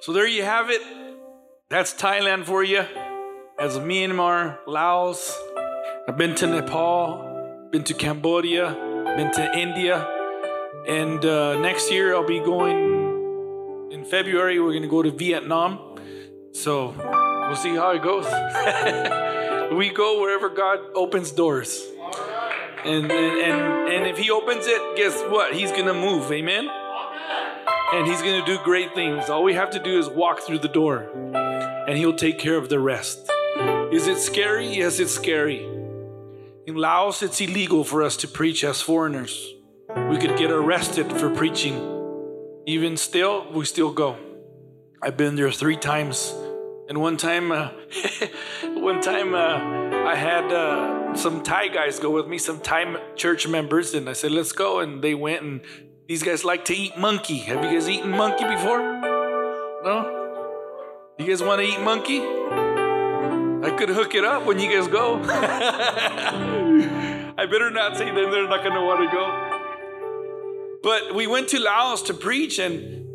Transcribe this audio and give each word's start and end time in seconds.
So 0.00 0.12
there 0.12 0.26
you 0.26 0.44
have 0.44 0.70
it. 0.70 0.82
That's 1.68 1.94
Thailand 1.94 2.44
for 2.44 2.62
you. 2.62 2.84
As 3.58 3.78
Myanmar, 3.78 4.58
Laos. 4.66 5.36
I've 6.08 6.16
been 6.16 6.34
to 6.36 6.46
Nepal, 6.46 7.68
been 7.72 7.82
to 7.84 7.94
Cambodia, 7.94 8.72
been 9.16 9.32
to 9.32 9.58
India, 9.58 10.06
and 10.86 11.24
uh, 11.24 11.58
next 11.60 11.90
year 11.90 12.14
I'll 12.14 12.26
be 12.26 12.38
going 12.38 13.90
in 13.90 14.04
February. 14.04 14.60
We're 14.60 14.74
gonna 14.74 14.86
go 14.86 15.02
to 15.02 15.10
Vietnam. 15.10 15.96
So 16.52 16.94
we'll 17.48 17.56
see 17.56 17.74
how 17.74 17.90
it 17.90 18.02
goes. 18.02 18.24
we 19.76 19.90
go 19.90 20.20
wherever 20.20 20.48
God 20.48 20.78
opens 20.94 21.32
doors. 21.32 21.82
And, 22.84 23.10
and 23.10 23.40
and 23.40 23.92
and 23.92 24.06
if 24.06 24.18
he 24.18 24.30
opens 24.30 24.66
it, 24.66 24.96
guess 24.96 25.20
what? 25.28 25.54
He's 25.54 25.72
gonna 25.72 25.94
move, 25.94 26.30
amen. 26.30 26.68
And 27.92 28.06
he's 28.06 28.20
gonna 28.20 28.44
do 28.44 28.58
great 28.64 28.94
things. 28.94 29.30
All 29.30 29.44
we 29.44 29.54
have 29.54 29.70
to 29.70 29.78
do 29.78 29.98
is 29.98 30.08
walk 30.08 30.40
through 30.40 30.58
the 30.58 30.68
door, 30.68 31.08
and 31.86 31.96
he'll 31.96 32.16
take 32.16 32.38
care 32.38 32.56
of 32.56 32.68
the 32.68 32.80
rest. 32.80 33.30
Is 33.92 34.08
it 34.08 34.18
scary? 34.18 34.66
Yes, 34.66 34.98
it's 34.98 35.12
scary. 35.12 35.64
In 36.66 36.74
Laos, 36.74 37.22
it's 37.22 37.40
illegal 37.40 37.84
for 37.84 38.02
us 38.02 38.16
to 38.18 38.28
preach 38.28 38.64
as 38.64 38.80
foreigners. 38.80 39.54
We 40.10 40.18
could 40.18 40.36
get 40.36 40.50
arrested 40.50 41.12
for 41.12 41.30
preaching. 41.30 41.76
Even 42.66 42.96
still, 42.96 43.50
we 43.52 43.64
still 43.64 43.92
go. 43.92 44.16
I've 45.00 45.16
been 45.16 45.36
there 45.36 45.52
three 45.52 45.76
times. 45.76 46.34
And 46.88 47.00
one 47.00 47.16
time, 47.16 47.52
uh, 47.52 47.70
one 48.74 49.00
time, 49.00 49.34
uh, 49.34 50.08
I 50.08 50.16
had 50.16 50.52
uh, 50.52 51.14
some 51.14 51.44
Thai 51.44 51.68
guys 51.68 52.00
go 52.00 52.10
with 52.10 52.26
me, 52.26 52.38
some 52.38 52.58
Thai 52.60 52.96
church 53.14 53.46
members, 53.46 53.94
and 53.94 54.08
I 54.08 54.12
said, 54.12 54.32
"Let's 54.32 54.52
go." 54.52 54.80
And 54.80 55.02
they 55.02 55.14
went, 55.14 55.42
and 55.42 55.60
these 56.06 56.22
guys 56.22 56.44
like 56.44 56.64
to 56.66 56.74
eat 56.74 56.96
monkey. 56.96 57.38
Have 57.38 57.64
you 57.64 57.70
guys 57.70 57.88
eaten 57.88 58.10
monkey 58.10 58.44
before? 58.44 58.78
No. 59.82 60.12
You 61.18 61.26
guys 61.26 61.42
want 61.42 61.60
to 61.60 61.66
eat 61.66 61.80
monkey? 61.80 62.20
I 62.20 63.70
could 63.76 63.88
hook 63.88 64.14
it 64.14 64.24
up 64.24 64.46
when 64.46 64.58
you 64.58 64.70
guys 64.70 64.86
go. 64.88 65.20
I 67.38 67.46
better 67.46 67.70
not 67.70 67.96
say 67.96 68.06
them; 68.06 68.30
they're 68.30 68.48
not 68.48 68.62
gonna 68.62 68.84
want 68.84 69.00
to 69.00 69.16
go. 69.16 70.80
But 70.82 71.14
we 71.14 71.26
went 71.26 71.48
to 71.48 71.58
Laos 71.58 72.02
to 72.02 72.14
preach, 72.14 72.58
and 72.58 73.06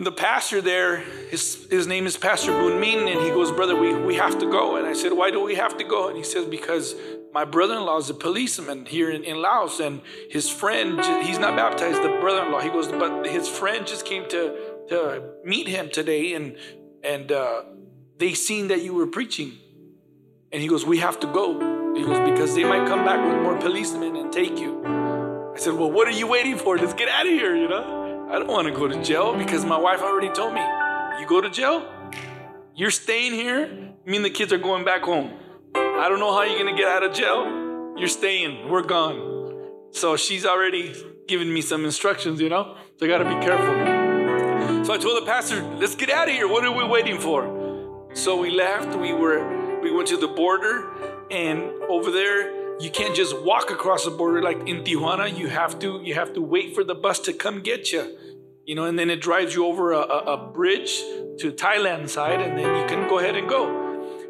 and 0.00 0.06
the 0.06 0.12
pastor 0.12 0.62
there, 0.62 0.96
his, 1.30 1.66
his 1.68 1.86
name 1.86 2.06
is 2.06 2.16
Pastor 2.16 2.52
Boon 2.52 2.80
Min, 2.80 3.06
and 3.06 3.20
he 3.20 3.28
goes, 3.28 3.52
Brother, 3.52 3.76
we, 3.76 3.94
we 3.94 4.14
have 4.14 4.38
to 4.38 4.46
go. 4.46 4.76
And 4.76 4.86
I 4.86 4.94
said, 4.94 5.12
Why 5.12 5.30
do 5.30 5.44
we 5.44 5.56
have 5.56 5.76
to 5.76 5.84
go? 5.84 6.08
And 6.08 6.16
he 6.16 6.22
says, 6.22 6.46
Because 6.46 6.94
my 7.32 7.44
brother 7.44 7.74
in 7.74 7.84
law 7.84 7.98
is 7.98 8.10
a 8.10 8.14
policeman 8.14 8.86
here 8.86 9.10
in, 9.10 9.22
in 9.22 9.40
Laos, 9.40 9.80
and 9.80 10.02
his 10.30 10.50
friend, 10.50 11.00
he's 11.24 11.38
not 11.38 11.56
baptized, 11.56 12.02
the 12.02 12.18
brother 12.20 12.44
in 12.44 12.52
law. 12.52 12.60
He 12.60 12.70
goes, 12.70 12.88
But 12.88 13.26
his 13.26 13.48
friend 13.48 13.86
just 13.86 14.04
came 14.04 14.28
to, 14.30 14.56
to 14.88 15.22
meet 15.44 15.68
him 15.68 15.90
today, 15.90 16.34
and, 16.34 16.56
and 17.04 17.30
uh, 17.30 17.62
they 18.18 18.34
seen 18.34 18.68
that 18.68 18.82
you 18.82 18.94
were 18.94 19.06
preaching. 19.06 19.52
And 20.52 20.60
he 20.60 20.68
goes, 20.68 20.84
We 20.84 20.98
have 20.98 21.20
to 21.20 21.26
go. 21.28 21.94
He 21.94 22.02
goes, 22.02 22.18
Because 22.28 22.54
they 22.54 22.64
might 22.64 22.88
come 22.88 23.04
back 23.04 23.24
with 23.24 23.40
more 23.42 23.56
policemen 23.58 24.16
and 24.16 24.32
take 24.32 24.58
you. 24.58 24.82
I 24.84 25.58
said, 25.58 25.74
Well, 25.74 25.90
what 25.90 26.08
are 26.08 26.12
you 26.12 26.26
waiting 26.26 26.56
for? 26.56 26.76
Let's 26.78 26.94
get 26.94 27.08
out 27.08 27.26
of 27.26 27.32
here, 27.32 27.54
you 27.54 27.68
know? 27.68 28.28
I 28.30 28.38
don't 28.38 28.48
want 28.48 28.68
to 28.68 28.74
go 28.74 28.86
to 28.86 29.02
jail 29.02 29.36
because 29.36 29.64
my 29.64 29.76
wife 29.78 30.02
already 30.02 30.30
told 30.30 30.54
me, 30.54 30.60
you 31.20 31.26
go 31.26 31.40
to 31.40 31.50
jail, 31.50 31.84
you're 32.76 32.92
staying 32.92 33.32
here, 33.32 33.66
me 34.06 34.16
and 34.16 34.24
the 34.24 34.30
kids 34.30 34.52
are 34.52 34.58
going 34.58 34.84
back 34.84 35.02
home. 35.02 35.32
I 36.00 36.08
don't 36.08 36.18
know 36.18 36.32
how 36.32 36.44
you're 36.44 36.58
going 36.58 36.74
to 36.74 36.82
get 36.82 36.88
out 36.88 37.02
of 37.02 37.12
jail. 37.12 37.44
You're 37.98 38.08
staying, 38.08 38.70
we're 38.70 38.82
gone. 38.82 39.18
So 39.90 40.16
she's 40.16 40.46
already 40.46 40.94
given 41.28 41.52
me 41.52 41.60
some 41.60 41.84
instructions, 41.84 42.40
you 42.40 42.48
know? 42.48 42.74
So 42.96 43.04
I 43.04 43.08
got 43.10 43.18
to 43.18 43.26
be 43.26 43.38
careful. 43.44 44.86
So 44.86 44.94
I 44.94 44.96
told 44.96 45.20
the 45.20 45.26
pastor, 45.26 45.62
let's 45.76 45.94
get 45.94 46.08
out 46.08 46.26
of 46.26 46.34
here. 46.34 46.48
What 46.48 46.64
are 46.64 46.74
we 46.74 46.84
waiting 46.84 47.18
for? 47.18 48.08
So 48.14 48.40
we 48.40 48.50
left. 48.50 48.96
We 48.96 49.12
were 49.12 49.80
we 49.82 49.90
went 49.90 50.08
to 50.08 50.16
the 50.16 50.28
border 50.28 50.90
and 51.30 51.60
over 51.90 52.10
there 52.10 52.78
you 52.80 52.90
can't 52.90 53.14
just 53.14 53.38
walk 53.42 53.70
across 53.70 54.06
the 54.06 54.10
border 54.10 54.40
like 54.40 54.56
in 54.66 54.82
Tijuana. 54.82 55.36
You 55.36 55.48
have 55.48 55.78
to 55.80 56.00
you 56.02 56.14
have 56.14 56.32
to 56.32 56.40
wait 56.40 56.74
for 56.74 56.82
the 56.82 56.94
bus 56.94 57.18
to 57.20 57.34
come 57.34 57.60
get 57.60 57.92
you, 57.92 58.16
you 58.64 58.74
know, 58.74 58.84
and 58.84 58.98
then 58.98 59.10
it 59.10 59.20
drives 59.20 59.54
you 59.54 59.66
over 59.66 59.92
a, 59.92 59.98
a, 59.98 60.18
a 60.34 60.50
bridge 60.50 60.96
to 61.40 61.52
Thailand 61.52 62.08
side, 62.08 62.40
and 62.40 62.58
then 62.58 62.74
you 62.80 62.86
can 62.86 63.06
go 63.06 63.18
ahead 63.18 63.36
and 63.36 63.46
go. 63.50 63.79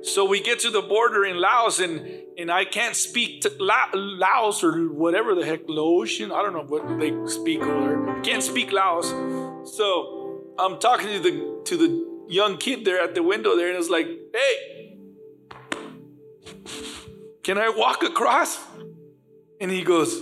So 0.03 0.25
we 0.25 0.41
get 0.41 0.61
to 0.61 0.71
the 0.71 0.83
border 0.83 1.25
in 1.25 1.37
Laos, 1.41 1.79
and 1.81 2.07
and 2.39 2.51
I 2.51 2.65
can't 2.65 2.97
speak 2.97 3.45
La- 3.59 3.91
Laos 3.95 4.65
or 4.65 4.89
whatever 4.89 5.35
the 5.35 5.45
heck 5.45 5.69
Laotian. 5.69 6.33
I 6.33 6.43
don't 6.43 6.53
know 6.53 6.65
what 6.65 6.99
they 6.99 7.13
speak 7.27 7.61
over 7.61 7.87
there. 7.87 8.19
I 8.19 8.21
can't 8.21 8.43
speak 8.43 8.73
Laos, 8.73 9.11
so 9.77 10.55
I'm 10.59 10.79
talking 10.79 11.09
to 11.09 11.21
the 11.21 11.63
to 11.67 11.77
the 11.77 11.91
young 12.29 12.57
kid 12.57 12.85
there 12.85 13.01
at 13.03 13.15
the 13.15 13.23
window 13.23 13.57
there, 13.57 13.69
and 13.69 13.77
it's 13.79 13.91
like, 13.91 14.07
hey 14.07 14.71
can 17.43 17.57
I 17.59 17.71
walk 17.71 18.03
across? 18.03 18.59
And 19.61 19.71
he 19.71 19.83
goes, 19.83 20.21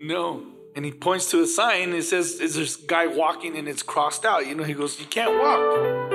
No. 0.00 0.42
And 0.74 0.84
he 0.84 0.92
points 0.92 1.30
to 1.30 1.42
a 1.42 1.46
sign. 1.46 1.92
It 1.92 2.02
says, 2.02 2.40
Is 2.40 2.54
this 2.54 2.76
guy 2.76 3.06
walking 3.06 3.56
and 3.56 3.68
it's 3.68 3.82
crossed 3.82 4.24
out? 4.24 4.46
You 4.46 4.54
know, 4.54 4.64
he 4.64 4.72
goes, 4.72 4.98
You 4.98 5.06
can't 5.06 5.32
walk. 5.32 6.10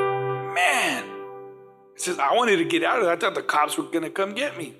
Man. 0.55 1.10
Says, 1.95 2.17
I 2.17 2.33
wanted 2.33 2.57
to 2.57 2.65
get 2.65 2.83
out 2.83 2.99
of 2.99 3.05
there. 3.05 3.13
I 3.13 3.15
thought 3.15 3.35
the 3.35 3.43
cops 3.43 3.77
were 3.77 3.83
going 3.83 4.03
to 4.03 4.09
come 4.09 4.33
get 4.33 4.57
me. 4.57 4.75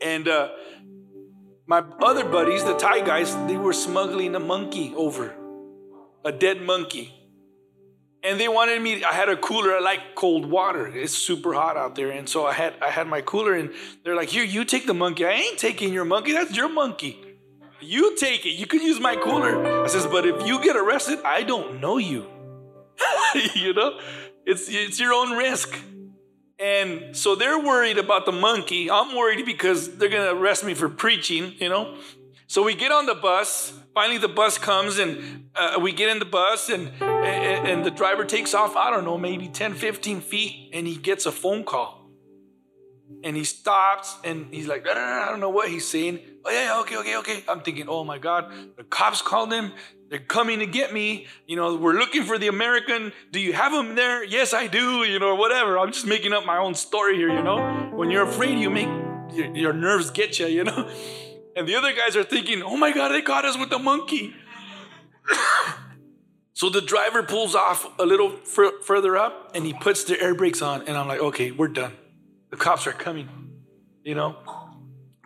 And 0.00 0.28
uh, 0.28 0.50
my 1.66 1.84
other 2.00 2.24
buddies, 2.24 2.64
the 2.64 2.76
Thai 2.76 3.00
guys, 3.00 3.34
they 3.46 3.56
were 3.56 3.72
smuggling 3.72 4.34
a 4.34 4.40
monkey 4.40 4.92
over, 4.96 5.34
a 6.24 6.32
dead 6.32 6.62
monkey. 6.62 7.12
And 8.22 8.40
they 8.40 8.48
wanted 8.48 8.82
me 8.82 9.04
i 9.04 9.12
had 9.12 9.28
a 9.28 9.36
cooler 9.36 9.76
i 9.76 9.78
like 9.78 10.16
cold 10.16 10.46
water. 10.46 10.88
It's 10.88 11.12
super 11.12 11.54
hot 11.54 11.76
out 11.76 11.94
there. 11.94 12.10
And 12.10 12.28
so 12.28 12.44
i 12.44 12.52
had 12.52 12.74
i 12.82 12.90
had 12.90 13.06
my 13.06 13.20
cooler 13.20 13.52
and 13.54 13.72
they're 14.02 14.16
like 14.16 14.30
here 14.30 14.42
you 14.42 14.64
take 14.64 14.86
the 14.86 14.94
monkey. 14.94 15.24
I 15.24 15.32
ain't 15.32 15.58
taking 15.58 15.92
your 15.92 16.04
monkey. 16.04 16.32
That's 16.32 16.56
your 16.56 16.68
monkey. 16.68 17.20
You 17.80 18.16
take 18.16 18.44
it. 18.44 18.54
You 18.54 18.66
can 18.66 18.80
use 18.80 18.98
my 18.98 19.14
cooler. 19.14 19.84
I 19.84 19.86
says 19.86 20.06
but 20.06 20.26
if 20.26 20.44
you 20.46 20.60
get 20.62 20.76
arrested 20.76 21.20
i 21.24 21.42
don't 21.42 21.80
know 21.80 21.98
you. 21.98 22.26
You 23.54 23.74
know? 23.74 24.00
It's 24.44 24.68
it's 24.68 24.98
your 24.98 25.12
own 25.12 25.36
risk 25.36 25.78
and 26.58 27.16
so 27.16 27.34
they're 27.34 27.58
worried 27.58 27.98
about 27.98 28.24
the 28.24 28.32
monkey. 28.32 28.90
I'm 28.90 29.14
worried 29.14 29.44
because 29.44 29.96
they're 29.96 30.08
going 30.08 30.24
to 30.24 30.40
arrest 30.40 30.64
me 30.64 30.74
for 30.74 30.88
preaching 30.88 31.54
you 31.58 31.68
know? 31.68 31.96
So 32.48 32.62
we 32.62 32.74
get 32.74 32.92
on 32.92 33.06
the 33.06 33.14
bus. 33.14 33.72
Finally 33.94 34.18
the 34.18 34.28
bus 34.28 34.58
comes 34.58 34.98
and 34.98 35.48
uh, 35.54 35.78
we 35.80 35.92
get 35.92 36.08
in 36.08 36.18
the 36.18 36.24
bus 36.24 36.68
and, 36.68 36.90
and, 37.00 37.66
and 37.66 37.84
the 37.84 37.90
driver 37.90 38.26
takes 38.26 38.52
off 38.52 38.76
i 38.76 38.90
don't 38.90 39.04
know 39.04 39.16
maybe 39.16 39.48
10 39.48 39.72
15 39.72 40.20
feet 40.20 40.70
and 40.74 40.86
he 40.86 40.96
gets 40.96 41.24
a 41.24 41.32
phone 41.32 41.64
call 41.64 42.05
and 43.22 43.36
he 43.36 43.44
stops 43.44 44.16
and 44.24 44.52
he's 44.52 44.66
like 44.66 44.86
i 44.88 45.26
don't 45.28 45.40
know 45.40 45.50
what 45.50 45.68
he's 45.68 45.86
saying. 45.86 46.20
Oh 46.44 46.50
yeah 46.50 46.80
okay 46.80 46.96
okay 46.98 47.16
okay. 47.18 47.44
I'm 47.48 47.60
thinking 47.60 47.86
oh 47.88 48.04
my 48.04 48.18
god 48.18 48.52
the 48.76 48.84
cops 48.84 49.22
called 49.22 49.52
him. 49.52 49.72
They're 50.08 50.20
coming 50.20 50.60
to 50.60 50.66
get 50.66 50.92
me. 50.92 51.26
You 51.46 51.56
know 51.56 51.76
we're 51.76 51.94
looking 51.94 52.24
for 52.24 52.38
the 52.38 52.48
american. 52.48 53.12
Do 53.32 53.40
you 53.40 53.52
have 53.52 53.72
him 53.72 53.94
there? 53.94 54.24
Yes 54.24 54.54
i 54.54 54.66
do 54.66 55.04
you 55.04 55.18
know 55.18 55.34
whatever. 55.34 55.78
I'm 55.78 55.92
just 55.92 56.06
making 56.06 56.32
up 56.32 56.44
my 56.44 56.58
own 56.58 56.74
story 56.74 57.16
here 57.16 57.28
you 57.28 57.42
know. 57.42 57.90
When 57.94 58.10
you're 58.10 58.28
afraid 58.28 58.58
you 58.58 58.70
make 58.70 58.88
your, 59.32 59.56
your 59.56 59.72
nerves 59.72 60.10
get 60.10 60.38
you 60.38 60.46
you 60.46 60.64
know. 60.64 60.90
And 61.56 61.66
the 61.66 61.74
other 61.74 61.94
guys 61.94 62.16
are 62.16 62.22
thinking, 62.22 62.62
oh 62.62 62.76
my 62.76 62.92
God, 62.92 63.08
they 63.08 63.22
caught 63.22 63.46
us 63.46 63.56
with 63.56 63.70
the 63.70 63.78
monkey. 63.78 64.34
so 66.52 66.68
the 66.68 66.82
driver 66.82 67.22
pulls 67.22 67.54
off 67.54 67.98
a 67.98 68.04
little 68.04 68.34
f- 68.42 68.84
further 68.84 69.16
up 69.16 69.52
and 69.54 69.64
he 69.64 69.72
puts 69.72 70.04
the 70.04 70.20
air 70.20 70.34
brakes 70.34 70.60
on. 70.60 70.82
And 70.86 70.98
I'm 70.98 71.08
like, 71.08 71.20
okay, 71.20 71.52
we're 71.52 71.68
done. 71.68 71.92
The 72.56 72.64
cops 72.64 72.86
are 72.86 72.92
coming, 72.92 73.28
you 74.02 74.14
know? 74.14 74.34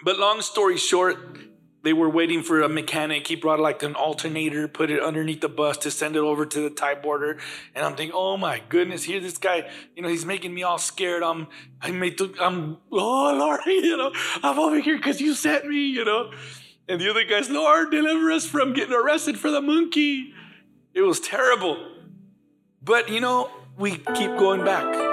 But 0.04 0.18
long 0.18 0.42
story 0.42 0.76
short, 0.76 1.38
they 1.84 1.92
were 1.92 2.10
waiting 2.10 2.42
for 2.42 2.60
a 2.60 2.68
mechanic. 2.68 3.28
He 3.28 3.36
brought 3.36 3.60
like 3.60 3.84
an 3.84 3.94
alternator, 3.94 4.66
put 4.66 4.91
it 4.91 5.00
underneath 5.00 5.41
the 5.41 5.48
bus 5.48 5.76
to 5.78 5.92
send 5.92 6.16
it 6.16 6.18
over 6.18 6.44
to 6.44 6.60
the 6.60 6.70
Thai 6.70 6.96
border. 6.96 7.38
And 7.72 7.86
I'm 7.86 7.94
thinking, 7.94 8.16
oh 8.16 8.36
my 8.36 8.60
goodness, 8.68 9.04
here 9.04 9.21
this 9.21 9.38
guy, 9.38 9.71
you 9.94 10.03
know, 10.03 10.09
he's 10.09 10.27
making 10.27 10.53
me 10.53 10.65
all 10.65 10.78
scared. 10.78 11.22
I'm, 11.22 11.47
I 11.80 11.92
made, 11.92 12.18
to, 12.18 12.34
I'm, 12.41 12.78
oh 12.91 13.36
Lord, 13.38 13.60
you 13.66 13.97
know, 13.97 14.10
I'm 14.42 14.59
over 14.59 14.80
here 14.80 14.97
because 14.97 15.21
you 15.21 15.34
sent 15.34 15.68
me, 15.68 15.86
you 15.86 16.04
know. 16.04 16.32
And 16.88 17.00
the 17.00 17.10
other 17.10 17.22
guy's, 17.22 17.48
Lord, 17.48 17.92
deliver 17.92 18.32
us 18.32 18.44
from 18.44 18.72
getting 18.72 18.92
arrested 18.92 19.38
for 19.38 19.53
the 19.53 19.60
monkey. 19.60 20.34
It 20.94 21.03
was 21.03 21.21
terrible. 21.21 21.92
But 22.82 23.09
you 23.09 23.21
know, 23.21 23.53
we 23.78 23.98
keep 23.98 24.36
going 24.36 24.65
back 24.65 25.09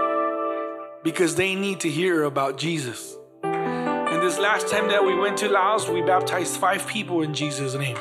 because 1.07 1.36
they 1.36 1.56
need 1.56 1.80
to 1.80 1.89
hear 1.89 2.24
about 2.24 2.57
Jesus. 2.57 3.15
And 3.42 4.21
this 4.21 4.38
last 4.38 4.68
time 4.68 4.89
that 4.89 5.06
we 5.06 5.15
went 5.15 5.38
to 5.38 5.48
Laos, 5.48 5.88
we 5.88 6.01
baptized 6.01 6.57
five 6.57 6.86
people 6.86 7.21
in 7.21 7.33
Jesus' 7.33 7.75
name. 7.75 7.95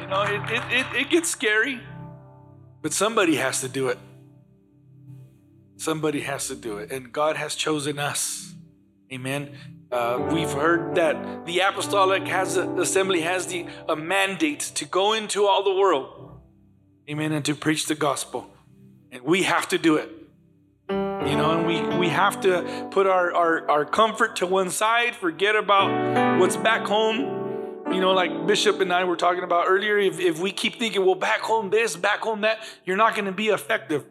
You 0.00 0.06
know, 0.08 0.22
it, 0.26 0.42
it, 0.50 0.62
it, 0.78 0.86
it 1.02 1.10
gets 1.10 1.30
scary, 1.30 1.78
but 2.82 2.92
somebody 2.92 3.36
has 3.36 3.60
to 3.60 3.68
do 3.68 3.86
it. 3.86 4.00
Somebody 5.76 6.22
has 6.22 6.48
to 6.48 6.56
do 6.56 6.78
it. 6.78 6.90
And 6.90 7.12
God 7.12 7.36
has 7.36 7.54
chosen 7.54 8.00
us. 8.00 8.52
Amen. 9.12 9.56
Uh, 9.92 10.28
we've 10.32 10.50
heard 10.50 10.96
that 10.96 11.46
the 11.46 11.60
apostolic 11.60 12.26
has 12.26 12.56
a, 12.56 12.68
assembly 12.80 13.20
has 13.20 13.46
the 13.46 13.64
a 13.88 13.94
mandate 13.94 14.58
to 14.74 14.84
go 14.84 15.12
into 15.12 15.46
all 15.46 15.62
the 15.62 15.72
world, 15.72 16.40
amen, 17.08 17.30
and 17.30 17.44
to 17.44 17.54
preach 17.54 17.86
the 17.86 17.94
gospel, 17.94 18.51
and 19.12 19.22
we 19.22 19.42
have 19.44 19.68
to 19.68 19.78
do 19.78 19.96
it. 19.96 20.10
You 20.88 21.36
know, 21.38 21.56
and 21.56 21.66
we, 21.66 21.98
we 21.98 22.08
have 22.08 22.40
to 22.40 22.88
put 22.90 23.06
our, 23.06 23.32
our, 23.32 23.70
our 23.70 23.84
comfort 23.84 24.36
to 24.36 24.46
one 24.46 24.70
side, 24.70 25.14
forget 25.14 25.54
about 25.54 26.40
what's 26.40 26.56
back 26.56 26.86
home. 26.86 27.40
You 27.92 28.00
know, 28.00 28.12
like 28.12 28.46
Bishop 28.46 28.80
and 28.80 28.92
I 28.92 29.04
were 29.04 29.16
talking 29.16 29.44
about 29.44 29.66
earlier, 29.68 29.98
if, 29.98 30.18
if 30.18 30.40
we 30.40 30.50
keep 30.50 30.78
thinking, 30.78 31.04
well, 31.04 31.14
back 31.14 31.40
home 31.40 31.70
this, 31.70 31.94
back 31.94 32.20
home 32.20 32.40
that, 32.40 32.58
you're 32.84 32.96
not 32.96 33.14
going 33.14 33.26
to 33.26 33.32
be 33.32 33.48
effective. 33.48 34.04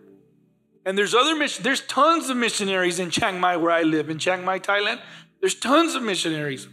And 0.85 0.97
there's 0.97 1.13
other 1.13 1.35
mission, 1.35 1.63
there's 1.63 1.81
tons 1.81 2.29
of 2.29 2.37
missionaries 2.37 2.99
in 2.99 3.09
Chiang 3.09 3.39
Mai 3.39 3.57
where 3.57 3.71
I 3.71 3.81
live, 3.81 4.09
in 4.09 4.17
Chiang 4.17 4.45
Mai, 4.45 4.59
Thailand. 4.59 4.99
There's 5.39 5.55
tons 5.55 5.95
of 5.95 6.03
missionaries. 6.03 6.67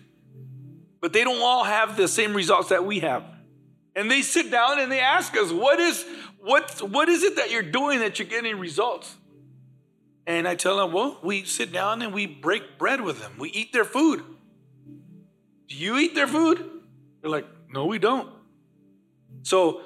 But 1.01 1.13
they 1.13 1.25
don't 1.25 1.41
all 1.41 1.65
have 1.65 1.97
the 1.97 2.09
same 2.09 2.35
results 2.35 2.69
that 2.69 2.85
we 2.85 3.01
have. 3.01 3.25
And 3.95 4.11
they 4.11 4.23
sit 4.23 4.51
down 4.51 4.79
and 4.79 4.93
they 4.93 5.01
ask 5.01 5.37
us, 5.37 5.51
what 5.51 5.81
is 5.81 6.05
what, 6.49 6.81
what 6.81 7.09
is 7.09 7.23
it 7.23 7.37
that 7.37 7.51
you're 7.51 7.63
doing 7.63 8.01
that 8.01 8.19
you're 8.19 8.27
getting 8.27 8.59
results? 8.59 9.17
And 10.27 10.49
I 10.49 10.55
tell 10.55 10.79
them, 10.79 10.93
well, 10.93 11.19
we 11.23 11.45
sit 11.45 11.73
down 11.73 12.01
and 12.01 12.13
we 12.13 12.27
break 12.27 12.79
bread 12.79 13.03
with 13.03 13.21
them. 13.21 13.33
We 13.39 13.51
eat 13.51 13.73
their 13.73 13.85
food. 13.85 14.23
Do 15.69 15.75
you 15.75 15.99
eat 15.99 16.15
their 16.15 16.27
food? 16.27 16.65
They're 17.21 17.31
like, 17.31 17.47
no, 17.71 17.85
we 17.85 17.99
don't. 17.99 18.31
So 19.43 19.83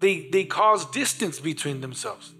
they 0.00 0.28
they 0.28 0.44
cause 0.44 0.84
distance 0.90 1.40
between 1.40 1.80
themselves. 1.80 2.34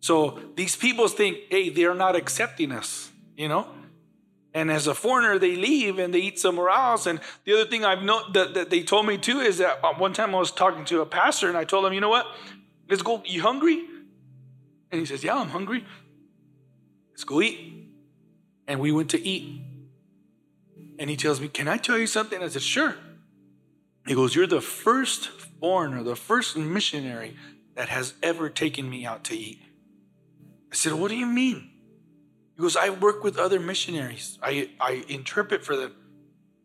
So 0.00 0.38
these 0.54 0.76
people 0.76 1.08
think, 1.08 1.38
hey, 1.50 1.68
they're 1.68 1.94
not 1.94 2.16
accepting 2.16 2.72
us, 2.72 3.10
you 3.36 3.48
know? 3.48 3.66
And 4.54 4.70
as 4.70 4.86
a 4.86 4.94
foreigner, 4.94 5.38
they 5.38 5.56
leave 5.56 5.98
and 5.98 6.14
they 6.14 6.20
eat 6.20 6.38
somewhere 6.38 6.70
else. 6.70 7.06
And 7.06 7.20
the 7.44 7.54
other 7.54 7.68
thing 7.68 7.84
I've 7.84 8.02
known 8.02 8.32
that, 8.32 8.54
that 8.54 8.70
they 8.70 8.84
told 8.84 9.04
me 9.04 9.18
too 9.18 9.40
is 9.40 9.58
that 9.58 9.80
uh, 9.84 9.94
one 9.94 10.12
time 10.12 10.32
I 10.32 10.38
was 10.38 10.52
talking 10.52 10.84
to 10.86 11.00
a 11.00 11.06
pastor 11.06 11.48
and 11.48 11.58
I 11.58 11.64
told 11.64 11.84
him, 11.84 11.92
you 11.92 12.00
know 12.00 12.08
what? 12.08 12.26
Let's 12.88 13.02
go. 13.02 13.20
You 13.26 13.42
hungry? 13.42 13.84
And 14.92 15.00
he 15.00 15.06
says, 15.06 15.24
yeah, 15.24 15.36
I'm 15.36 15.48
hungry. 15.48 15.84
Let's 17.10 17.24
go 17.24 17.42
eat. 17.42 17.90
And 18.68 18.78
we 18.78 18.92
went 18.92 19.10
to 19.10 19.20
eat. 19.20 19.62
And 20.98 21.10
he 21.10 21.16
tells 21.16 21.40
me, 21.40 21.48
Can 21.48 21.68
I 21.68 21.76
tell 21.76 21.98
you 21.98 22.06
something? 22.06 22.42
I 22.42 22.48
said, 22.48 22.62
Sure. 22.62 22.96
He 24.06 24.14
goes, 24.14 24.34
You're 24.34 24.46
the 24.46 24.60
first 24.60 25.28
foreigner, 25.60 26.02
the 26.02 26.16
first 26.16 26.56
missionary 26.56 27.36
that 27.74 27.88
has 27.88 28.14
ever 28.22 28.48
taken 28.48 28.88
me 28.88 29.04
out 29.04 29.24
to 29.24 29.36
eat. 29.36 29.60
I 30.70 30.74
said, 30.74 30.92
What 30.94 31.08
do 31.08 31.16
you 31.16 31.26
mean? 31.26 31.70
He 32.56 32.62
goes, 32.62 32.76
I 32.76 32.90
work 32.90 33.24
with 33.24 33.36
other 33.36 33.58
missionaries. 33.58 34.38
I, 34.42 34.70
I 34.80 35.04
interpret 35.08 35.64
for 35.64 35.76
them, 35.76 35.94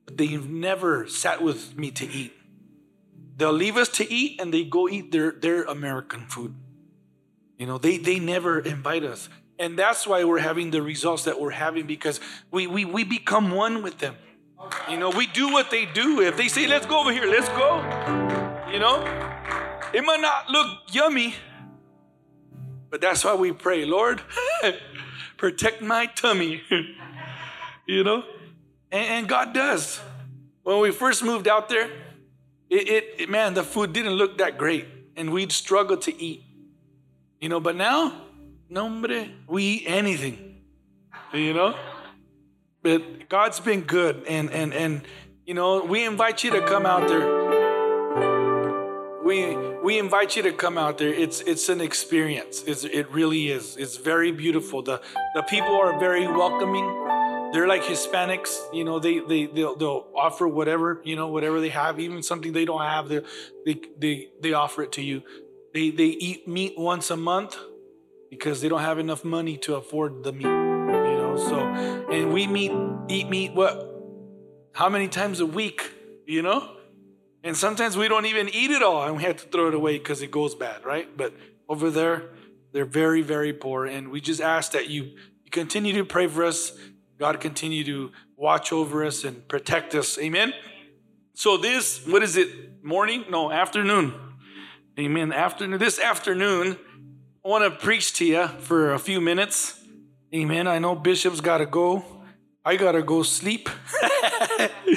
but 0.05 0.17
they've 0.17 0.47
never 0.47 1.07
sat 1.07 1.41
with 1.41 1.77
me 1.77 1.91
to 1.91 2.05
eat. 2.05 2.33
They'll 3.37 3.53
leave 3.53 3.77
us 3.77 3.89
to 3.89 4.11
eat 4.11 4.39
and 4.41 4.53
they 4.53 4.65
go 4.65 4.87
eat 4.87 5.11
their, 5.11 5.31
their 5.31 5.63
American 5.63 6.27
food. 6.27 6.53
You 7.57 7.65
know, 7.65 7.77
they, 7.77 7.97
they 7.97 8.19
never 8.19 8.59
invite 8.59 9.03
us. 9.03 9.29
And 9.57 9.77
that's 9.77 10.07
why 10.07 10.23
we're 10.23 10.39
having 10.39 10.71
the 10.71 10.81
results 10.81 11.25
that 11.25 11.39
we're 11.39 11.51
having 11.51 11.85
because 11.85 12.19
we, 12.51 12.67
we, 12.67 12.85
we 12.85 13.03
become 13.03 13.51
one 13.51 13.81
with 13.83 13.97
them. 13.97 14.15
You 14.89 14.97
know, 14.97 15.09
we 15.09 15.27
do 15.27 15.51
what 15.51 15.71
they 15.71 15.85
do. 15.85 16.21
If 16.21 16.37
they 16.37 16.47
say, 16.47 16.67
let's 16.67 16.85
go 16.85 17.01
over 17.01 17.11
here, 17.11 17.25
let's 17.25 17.49
go. 17.49 17.77
You 18.71 18.79
know, 18.79 19.03
it 19.93 20.03
might 20.03 20.21
not 20.21 20.49
look 20.49 20.79
yummy, 20.91 21.35
but 22.89 23.01
that's 23.01 23.23
why 23.23 23.35
we 23.35 23.51
pray, 23.51 23.85
Lord, 23.85 24.21
protect 25.39 25.81
my 25.81 26.05
tummy. 26.05 26.61
you 27.87 28.03
know, 28.03 28.23
and, 28.91 29.05
and, 29.05 29.27
God 29.27 29.53
does. 29.53 29.99
When 30.63 30.79
we 30.79 30.91
first 30.91 31.23
moved 31.23 31.47
out 31.47 31.69
there, 31.69 31.89
it, 32.69 32.87
it, 32.87 33.05
it 33.17 33.29
man, 33.29 33.55
the 33.55 33.63
food 33.63 33.93
didn't 33.93 34.13
look 34.13 34.37
that 34.37 34.57
great, 34.57 34.85
and 35.15 35.31
we'd 35.31 35.51
struggle 35.51 35.97
to 35.97 36.21
eat. 36.21 36.43
You 37.39 37.49
know, 37.49 37.59
but 37.59 37.75
now 37.75 38.29
no, 38.69 38.83
hombre, 38.83 39.27
we 39.47 39.63
eat 39.63 39.83
anything, 39.87 40.61
you 41.33 41.53
know? 41.53 41.75
But 42.83 43.27
God's 43.27 43.59
been 43.59 43.81
good, 43.81 44.25
and, 44.27 44.51
and, 44.51 44.73
and, 44.73 45.01
you 45.45 45.55
know, 45.55 45.83
we 45.83 46.05
invite 46.05 46.43
you 46.43 46.51
to 46.51 46.61
come 46.61 46.85
out 46.85 47.07
there. 47.07 47.38
We, 49.29 49.55
we 49.83 49.99
invite 49.99 50.35
you 50.35 50.41
to 50.41 50.51
come 50.51 50.75
out 50.75 50.97
there. 50.97 51.13
It's, 51.13 51.41
it's 51.41 51.69
an 51.69 51.81
experience. 51.81 52.63
It's, 52.65 52.83
it 52.83 53.11
really 53.11 53.51
is. 53.51 53.77
It's 53.77 53.95
very 53.95 54.31
beautiful. 54.31 54.81
The, 54.81 55.03
the 55.35 55.43
people 55.43 55.75
are 55.75 55.99
very 55.99 56.25
welcoming. 56.25 56.87
They're 57.53 57.67
like 57.67 57.83
Hispanics, 57.83 58.57
you 58.73 58.83
know, 58.83 58.97
they, 58.97 59.19
they, 59.19 59.45
they'll, 59.45 59.75
they'll 59.75 60.07
offer 60.15 60.47
whatever, 60.47 60.99
you 61.03 61.15
know, 61.15 61.27
whatever 61.27 61.61
they 61.61 61.69
have, 61.69 61.99
even 61.99 62.23
something 62.23 62.53
they 62.53 62.65
don't 62.65 62.81
have, 62.81 63.07
they, 63.07 63.21
they, 63.67 63.81
they, 63.99 64.29
they 64.41 64.53
offer 64.53 64.81
it 64.81 64.91
to 64.93 65.03
you. 65.03 65.21
They, 65.75 65.91
they 65.91 66.05
eat 66.05 66.47
meat 66.47 66.73
once 66.75 67.11
a 67.11 67.17
month 67.17 67.55
because 68.31 68.61
they 68.61 68.67
don't 68.67 68.81
have 68.81 68.97
enough 68.97 69.23
money 69.23 69.57
to 69.57 69.75
afford 69.75 70.23
the 70.23 70.33
meat. 70.33 70.45
You 70.45 71.17
know, 71.21 71.37
so 71.37 71.59
and 71.59 72.33
we 72.33 72.47
meet 72.47 72.71
eat 73.09 73.29
meat 73.29 73.53
what 73.53 73.93
how 74.73 74.89
many 74.89 75.07
times 75.07 75.39
a 75.39 75.45
week, 75.45 75.91
you 76.25 76.41
know? 76.41 76.77
And 77.43 77.55
sometimes 77.55 77.95
we 77.95 78.07
don't 78.07 78.25
even 78.25 78.49
eat 78.49 78.71
it 78.71 78.83
all 78.83 79.03
and 79.05 79.15
we 79.15 79.23
have 79.23 79.37
to 79.37 79.47
throw 79.47 79.69
it 79.69 79.73
away 79.73 79.97
because 79.97 80.21
it 80.21 80.31
goes 80.31 80.55
bad, 80.55 80.83
right? 80.83 81.15
But 81.15 81.33
over 81.69 81.89
there, 81.89 82.31
they're 82.73 82.85
very, 82.85 83.21
very 83.21 83.53
poor. 83.53 83.85
And 83.85 84.09
we 84.09 84.19
just 84.19 84.41
ask 84.41 84.73
that 84.73 84.89
you, 84.89 85.03
you 85.03 85.51
continue 85.51 85.93
to 85.93 86.05
pray 86.05 86.27
for 86.27 86.43
us. 86.43 86.77
God 87.17 87.39
continue 87.39 87.83
to 87.85 88.11
watch 88.35 88.71
over 88.71 89.05
us 89.05 89.23
and 89.23 89.47
protect 89.47 89.95
us. 89.95 90.17
Amen. 90.17 90.53
So 91.33 91.57
this, 91.57 92.05
what 92.05 92.23
is 92.23 92.35
it? 92.35 92.83
Morning? 92.83 93.25
No, 93.29 93.51
afternoon. 93.51 94.13
Amen. 94.97 95.31
Afternoon. 95.31 95.79
This 95.79 95.99
afternoon, 95.99 96.77
I 97.45 97.47
want 97.47 97.63
to 97.63 97.71
preach 97.71 98.13
to 98.15 98.25
you 98.25 98.47
for 98.47 98.93
a 98.93 98.99
few 98.99 99.21
minutes. 99.21 99.81
Amen. 100.35 100.67
I 100.67 100.79
know 100.79 100.95
Bishop's 100.95 101.39
got 101.39 101.59
to 101.59 101.65
go. 101.65 102.03
I 102.65 102.75
got 102.75 102.91
to 102.91 103.01
go 103.01 103.23
sleep. 103.23 103.69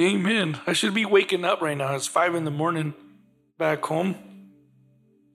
Amen. 0.00 0.58
I 0.66 0.72
should 0.72 0.94
be 0.94 1.04
waking 1.04 1.44
up 1.44 1.60
right 1.60 1.76
now. 1.76 1.94
It's 1.94 2.06
five 2.06 2.34
in 2.34 2.44
the 2.44 2.50
morning 2.50 2.94
back 3.58 3.84
home. 3.84 4.16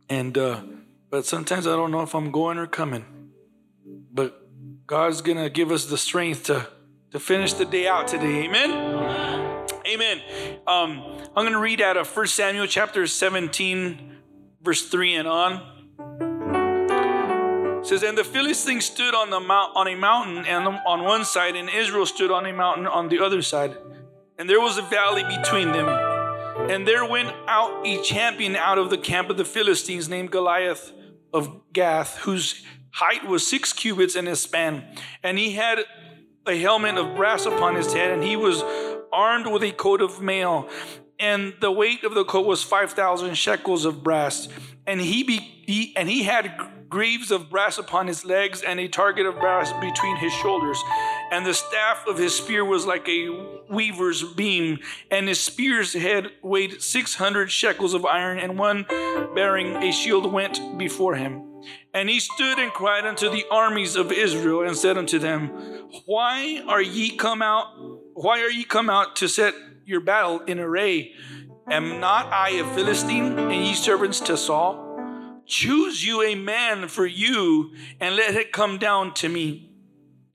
And, 0.10 0.36
uh, 0.36 0.64
but 1.12 1.28
sometimes 1.28 1.68
I 1.68 1.76
don't 1.76 1.92
know 1.92 2.02
if 2.02 2.16
I'm 2.16 2.32
going 2.32 2.58
or 2.58 2.66
coming. 2.66 3.06
But 4.12 4.42
God's 4.88 5.22
going 5.22 5.38
to 5.38 5.52
give 5.52 5.72
us 5.72 5.86
the 5.86 6.00
strength 6.00 6.46
to, 6.46 6.68
to 7.12 7.20
finish 7.20 7.54
the 7.54 7.66
day 7.66 7.88
out 7.88 8.08
today. 8.08 8.46
Amen. 8.46 8.72
Amen. 9.86 10.22
Um, 10.66 11.22
I'm 11.36 11.44
going 11.44 11.54
to 11.54 11.60
read 11.60 11.80
out 11.80 11.96
of 11.96 12.08
1 12.16 12.26
Samuel 12.26 12.66
chapter 12.66 13.06
17, 13.06 14.18
verse 14.64 14.90
3 14.90 15.16
and 15.16 15.28
on 15.28 15.76
says, 17.86 18.02
And 18.02 18.18
the 18.18 18.24
Philistines 18.24 18.86
stood 18.86 19.14
on, 19.14 19.30
the 19.30 19.40
mount, 19.40 19.76
on 19.76 19.88
a 19.88 19.96
mountain 19.96 20.46
and 20.46 20.68
on 20.68 21.04
one 21.04 21.24
side, 21.24 21.56
and 21.56 21.70
Israel 21.70 22.08
stood 22.08 22.32
on 22.32 22.46
a 22.48 22.54
mountain 22.54 22.88
on 22.88 23.10
the 23.10 23.20
other 23.20 23.44
side. 23.44 23.78
And 24.38 24.50
there 24.50 24.60
was 24.60 24.78
a 24.78 24.82
valley 24.82 25.24
between 25.24 25.72
them. 25.72 25.88
And 26.70 26.88
there 26.88 27.06
went 27.06 27.34
out 27.48 27.86
a 27.86 28.02
champion 28.02 28.56
out 28.56 28.78
of 28.78 28.90
the 28.90 28.98
camp 28.98 29.30
of 29.30 29.38
the 29.38 29.46
Philistines 29.46 30.10
named 30.10 30.32
Goliath 30.32 30.92
of 31.34 31.62
Gath, 31.72 32.18
whose 32.20 32.64
height 32.92 33.28
was 33.28 33.46
six 33.46 33.74
cubits 33.74 34.16
in 34.16 34.26
his 34.26 34.42
span. 34.42 34.84
And 35.24 35.38
he 35.38 35.52
had 35.52 35.80
a 36.48 36.58
helmet 36.58 36.98
of 36.98 37.16
brass 37.16 37.46
upon 37.46 37.76
his 37.76 37.94
head, 37.94 38.12
and 38.12 38.24
he 38.24 38.36
was 38.36 38.64
armed 39.12 39.48
with 39.48 39.64
a 39.64 39.72
coat 39.72 40.02
of 40.02 40.22
mail. 40.22 40.70
And 41.20 41.54
the 41.62 41.72
weight 41.72 42.04
of 42.04 42.14
the 42.14 42.26
coat 42.26 42.46
was 42.46 42.62
5,000 42.64 43.36
shekels 43.36 43.86
of 43.86 44.04
brass. 44.04 44.48
And 44.86 45.00
he, 45.00 45.24
be, 45.24 45.38
he 45.38 45.94
and 45.96 46.10
he 46.10 46.24
had 46.24 46.52
greaves 46.90 47.32
of 47.32 47.50
brass 47.50 47.78
upon 47.78 48.08
his 48.08 48.26
legs, 48.26 48.62
and 48.62 48.80
a 48.80 48.88
target 48.88 49.26
of 49.26 49.40
brass 49.40 49.72
between 49.82 50.18
his 50.18 50.34
shoulders. 50.34 50.82
And 51.32 51.46
the 51.46 51.54
staff 51.54 52.06
of 52.08 52.18
his 52.18 52.36
spear 52.36 52.64
was 52.64 52.86
like 52.86 53.08
a 53.10 53.30
weaver's 53.70 54.24
beam, 54.24 54.80
and 55.10 55.28
his 55.28 55.40
spear's 55.40 55.94
head 55.94 56.28
weighed 56.42 56.82
600 56.82 57.52
shekels 57.52 57.94
of 57.94 58.06
iron, 58.06 58.38
and 58.40 58.58
one 58.58 58.86
bearing 59.34 59.76
a 59.78 59.92
shield 59.92 60.32
went 60.32 60.78
before 60.78 61.16
him. 61.16 61.42
And 61.94 62.10
he 62.10 62.20
stood 62.20 62.60
and 62.60 62.72
cried 62.72 63.06
unto 63.06 63.30
the 63.30 63.46
armies 63.50 63.96
of 63.96 64.12
Israel, 64.12 64.68
and 64.68 64.78
said 64.78 64.98
unto 64.98 65.20
them, 65.20 65.50
Why 66.06 66.64
are 66.68 66.82
ye 66.82 67.16
come 67.16 67.42
out? 67.42 67.68
Why 68.14 68.42
are 68.42 68.50
ye 68.50 68.64
come 68.64 68.90
out 68.90 69.16
to 69.18 69.28
set 69.28 69.54
your 69.86 70.00
battle 70.00 70.42
in 70.42 70.60
array? 70.60 71.14
Am 71.70 72.00
not 72.00 72.32
I 72.32 72.50
a 72.52 72.76
Philistine, 72.76 73.40
and 73.40 73.66
ye 73.66 73.74
servants 73.74 74.20
to 74.22 74.38
Saul? 74.38 74.85
Choose 75.46 76.06
you 76.06 76.22
a 76.22 76.36
man 76.36 76.88
for 76.88 77.06
you 77.06 77.74
and 78.00 78.16
let 78.16 78.36
it 78.36 78.52
come 78.52 78.78
down 78.78 79.14
to 79.16 79.30
me. 79.30 79.72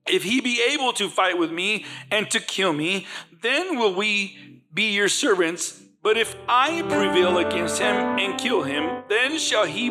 If 0.07 0.23
he 0.23 0.41
be 0.41 0.61
able 0.73 0.93
to 0.93 1.09
fight 1.09 1.37
with 1.37 1.51
me 1.51 1.85
and 2.09 2.29
to 2.31 2.39
kill 2.39 2.73
me, 2.73 3.07
then 3.41 3.77
will 3.77 3.93
we 3.93 4.61
be 4.73 4.93
your 4.93 5.09
servants. 5.09 5.81
But 6.01 6.17
if 6.17 6.35
I 6.47 6.81
prevail 6.81 7.37
against 7.37 7.79
him 7.79 7.95
and 7.95 8.39
kill 8.39 8.63
him, 8.63 9.03
then 9.09 9.37
shall 9.37 9.65
he 9.65 9.89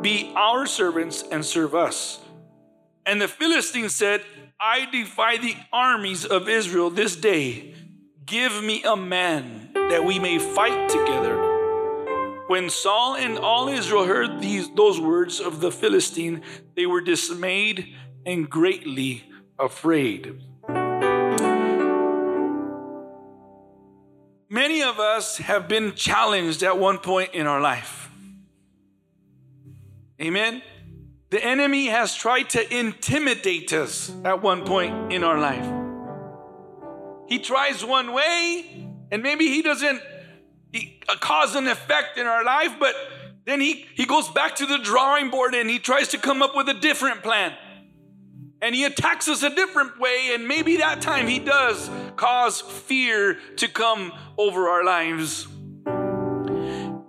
be 0.00 0.32
our 0.36 0.66
servants 0.66 1.24
and 1.30 1.44
serve 1.44 1.74
us. 1.74 2.20
And 3.04 3.20
the 3.20 3.28
Philistines 3.28 3.94
said, 3.94 4.22
I 4.60 4.86
defy 4.90 5.38
the 5.38 5.56
armies 5.72 6.24
of 6.24 6.48
Israel 6.48 6.90
this 6.90 7.16
day. 7.16 7.74
Give 8.24 8.62
me 8.62 8.82
a 8.84 8.94
man 8.94 9.70
that 9.74 10.04
we 10.04 10.18
may 10.18 10.38
fight 10.38 10.88
together. 10.88 11.49
When 12.50 12.68
Saul 12.68 13.14
and 13.14 13.38
all 13.38 13.68
Israel 13.68 14.06
heard 14.06 14.40
these 14.40 14.68
those 14.70 15.00
words 15.00 15.38
of 15.38 15.60
the 15.60 15.70
Philistine, 15.70 16.42
they 16.74 16.84
were 16.84 17.00
dismayed 17.00 17.94
and 18.26 18.50
greatly 18.50 19.22
afraid. 19.56 20.42
Many 24.48 24.82
of 24.82 24.98
us 24.98 25.38
have 25.38 25.68
been 25.68 25.94
challenged 25.94 26.64
at 26.64 26.76
one 26.76 26.98
point 26.98 27.34
in 27.34 27.46
our 27.46 27.60
life. 27.60 28.10
Amen. 30.20 30.60
The 31.28 31.44
enemy 31.44 31.86
has 31.86 32.16
tried 32.16 32.50
to 32.50 32.76
intimidate 32.76 33.72
us 33.72 34.12
at 34.24 34.42
one 34.42 34.64
point 34.64 35.12
in 35.12 35.22
our 35.22 35.38
life. 35.38 35.68
He 37.28 37.38
tries 37.38 37.84
one 37.84 38.12
way, 38.12 38.88
and 39.12 39.22
maybe 39.22 39.46
he 39.46 39.62
doesn't 39.62 40.02
he, 40.72 41.00
uh, 41.08 41.16
cause 41.16 41.54
and 41.54 41.68
effect 41.68 42.18
in 42.18 42.26
our 42.26 42.44
life, 42.44 42.72
but 42.78 42.94
then 43.44 43.60
he, 43.60 43.86
he 43.94 44.06
goes 44.06 44.28
back 44.28 44.56
to 44.56 44.66
the 44.66 44.78
drawing 44.78 45.30
board 45.30 45.54
and 45.54 45.68
he 45.68 45.78
tries 45.78 46.08
to 46.08 46.18
come 46.18 46.42
up 46.42 46.54
with 46.54 46.68
a 46.68 46.74
different 46.74 47.22
plan. 47.22 47.52
And 48.62 48.74
he 48.74 48.84
attacks 48.84 49.26
us 49.26 49.42
a 49.42 49.48
different 49.54 49.98
way, 49.98 50.32
and 50.34 50.46
maybe 50.46 50.76
that 50.76 51.00
time 51.00 51.26
he 51.26 51.38
does 51.38 51.90
cause 52.16 52.60
fear 52.60 53.38
to 53.56 53.68
come 53.68 54.12
over 54.36 54.68
our 54.68 54.84
lives. 54.84 55.48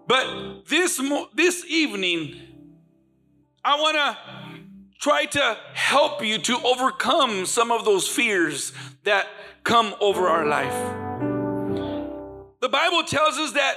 But 0.07 0.65
this, 0.67 0.97
mo- 1.01 1.27
this 1.33 1.65
evening, 1.67 2.39
I 3.65 3.75
want 3.75 3.97
to 3.97 4.17
try 4.99 5.25
to 5.25 5.57
help 5.73 6.23
you 6.23 6.37
to 6.37 6.57
overcome 6.63 7.45
some 7.45 7.69
of 7.69 7.83
those 7.83 8.07
fears 8.07 8.71
that 9.03 9.27
come 9.63 9.93
over 9.99 10.29
our 10.29 10.45
life. 10.45 11.10
Bible 12.71 13.03
tells 13.03 13.37
us 13.37 13.51
that 13.53 13.75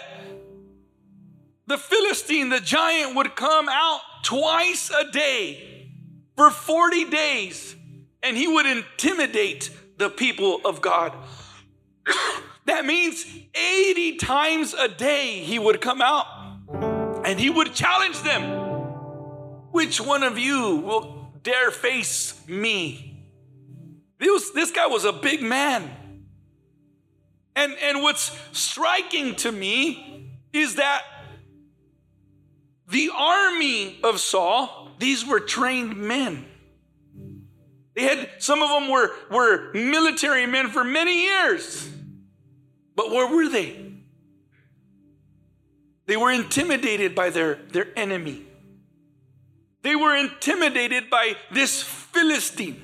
the 1.67 1.79
Philistine, 1.79 2.51
the 2.51 2.61
giant, 2.61 3.17
would 3.17 3.35
come 3.37 3.69
out 3.69 4.01
twice 4.23 4.91
a 4.91 5.11
day 5.11 5.91
for 6.37 6.51
40 6.51 7.11
days 7.11 7.77
and 8.23 8.37
he 8.37 8.47
would 8.47 8.67
intimidate 8.67 9.71
the 9.99 10.11
people 10.11 10.61
of 10.65 10.81
God. 10.81 11.13
that 12.67 12.85
means 12.85 13.25
80 13.55 14.17
times 14.17 14.75
a 14.75 14.89
day 14.89 15.41
he 15.41 15.59
would 15.59 15.81
come 15.81 16.01
out 16.01 16.27
and 17.25 17.39
he 17.39 17.51
would 17.51 17.75
challenge 17.75 18.21
them. 18.23 18.43
Which 19.71 20.01
one 20.01 20.23
of 20.23 20.39
you 20.39 20.77
will 20.77 21.33
dare 21.43 21.71
face 21.71 22.47
me? 22.47 23.25
This, 24.19 24.51
this 24.51 24.71
guy 24.71 24.87
was 24.87 25.05
a 25.05 25.13
big 25.13 25.43
man. 25.43 25.91
And, 27.57 27.75
and 27.83 28.03
what's 28.03 28.37
striking 28.53 29.37
to 29.37 29.53
me 29.53 30.31
is 30.53 30.77
that 30.77 31.03
the 32.89 33.11
army 33.17 34.01
of 34.03 34.21
Saul, 34.21 34.91
these 34.99 35.25
were 35.27 35.41
trained 35.41 35.97
men. 35.97 36.47
They 37.95 38.03
had 38.03 38.31
some 38.39 38.61
of 38.61 38.69
them 38.69 38.91
were, 38.91 39.13
were 39.31 39.73
military 39.73 40.47
men 40.47 40.69
for 40.69 40.83
many 40.83 41.23
years. 41.23 41.89
But 42.97 43.11
where 43.11 43.33
were 43.33 43.49
they? 43.49 43.93
They 46.07 46.17
were 46.17 46.31
intimidated 46.31 47.15
by 47.15 47.31
their, 47.31 47.55
their 47.71 47.87
enemy. 47.97 48.45
They 49.83 49.97
were 49.97 50.17
intimidated 50.17 51.09
by 51.09 51.35
this 51.53 51.83
Philistine. 51.83 52.83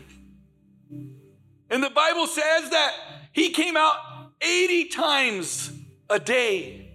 And 1.71 1.83
the 1.83 1.91
Bible 1.91 2.27
says 2.27 2.71
that 2.71 2.93
he 3.33 3.50
came 3.50 3.77
out 3.77 3.95
80 4.41 4.85
times 4.87 5.73
a 6.09 6.19
day. 6.19 6.89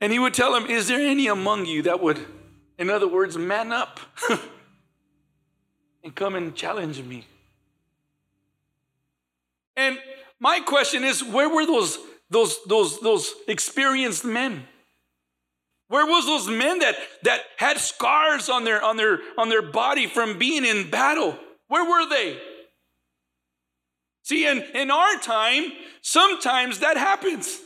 And 0.00 0.12
he 0.12 0.18
would 0.18 0.34
tell 0.34 0.54
him, 0.56 0.66
Is 0.66 0.88
there 0.88 1.00
any 1.00 1.28
among 1.28 1.66
you 1.66 1.82
that 1.82 2.00
would, 2.00 2.18
in 2.78 2.90
other 2.90 3.06
words, 3.08 3.38
man 3.38 3.72
up 3.72 4.00
and 6.04 6.14
come 6.14 6.34
and 6.34 6.54
challenge 6.54 7.02
me? 7.02 7.26
And 9.76 9.98
my 10.40 10.60
question 10.60 11.04
is, 11.04 11.22
where 11.22 11.48
were 11.48 11.64
those, 11.64 11.98
those, 12.30 12.58
those, 12.66 13.00
those 13.00 13.32
experienced 13.46 14.24
men? 14.24 14.64
Where 15.88 16.06
was 16.06 16.26
those 16.26 16.48
men 16.48 16.78
that, 16.80 16.96
that 17.22 17.42
had 17.58 17.78
scars 17.78 18.48
on 18.48 18.64
their, 18.64 18.82
on, 18.82 18.96
their, 18.96 19.20
on 19.38 19.50
their 19.50 19.62
body 19.62 20.06
from 20.06 20.38
being 20.38 20.64
in 20.64 20.90
battle? 20.90 21.38
Where 21.68 21.84
were 21.84 22.08
they? 22.08 22.40
See, 24.22 24.46
in, 24.46 24.62
in 24.74 24.90
our 24.90 25.16
time, 25.16 25.72
sometimes 26.00 26.78
that 26.80 26.96
happens. 26.96 27.60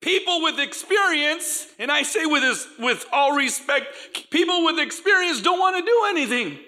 People 0.00 0.42
with 0.42 0.60
experience, 0.60 1.66
and 1.78 1.90
I 1.90 2.02
say 2.02 2.24
with, 2.26 2.42
this, 2.42 2.68
with 2.78 3.04
all 3.12 3.34
respect, 3.34 3.86
people 4.30 4.64
with 4.64 4.78
experience 4.78 5.42
don't 5.42 5.58
want 5.58 5.76
to 5.76 5.82
do 5.82 6.04
anything. 6.10 6.58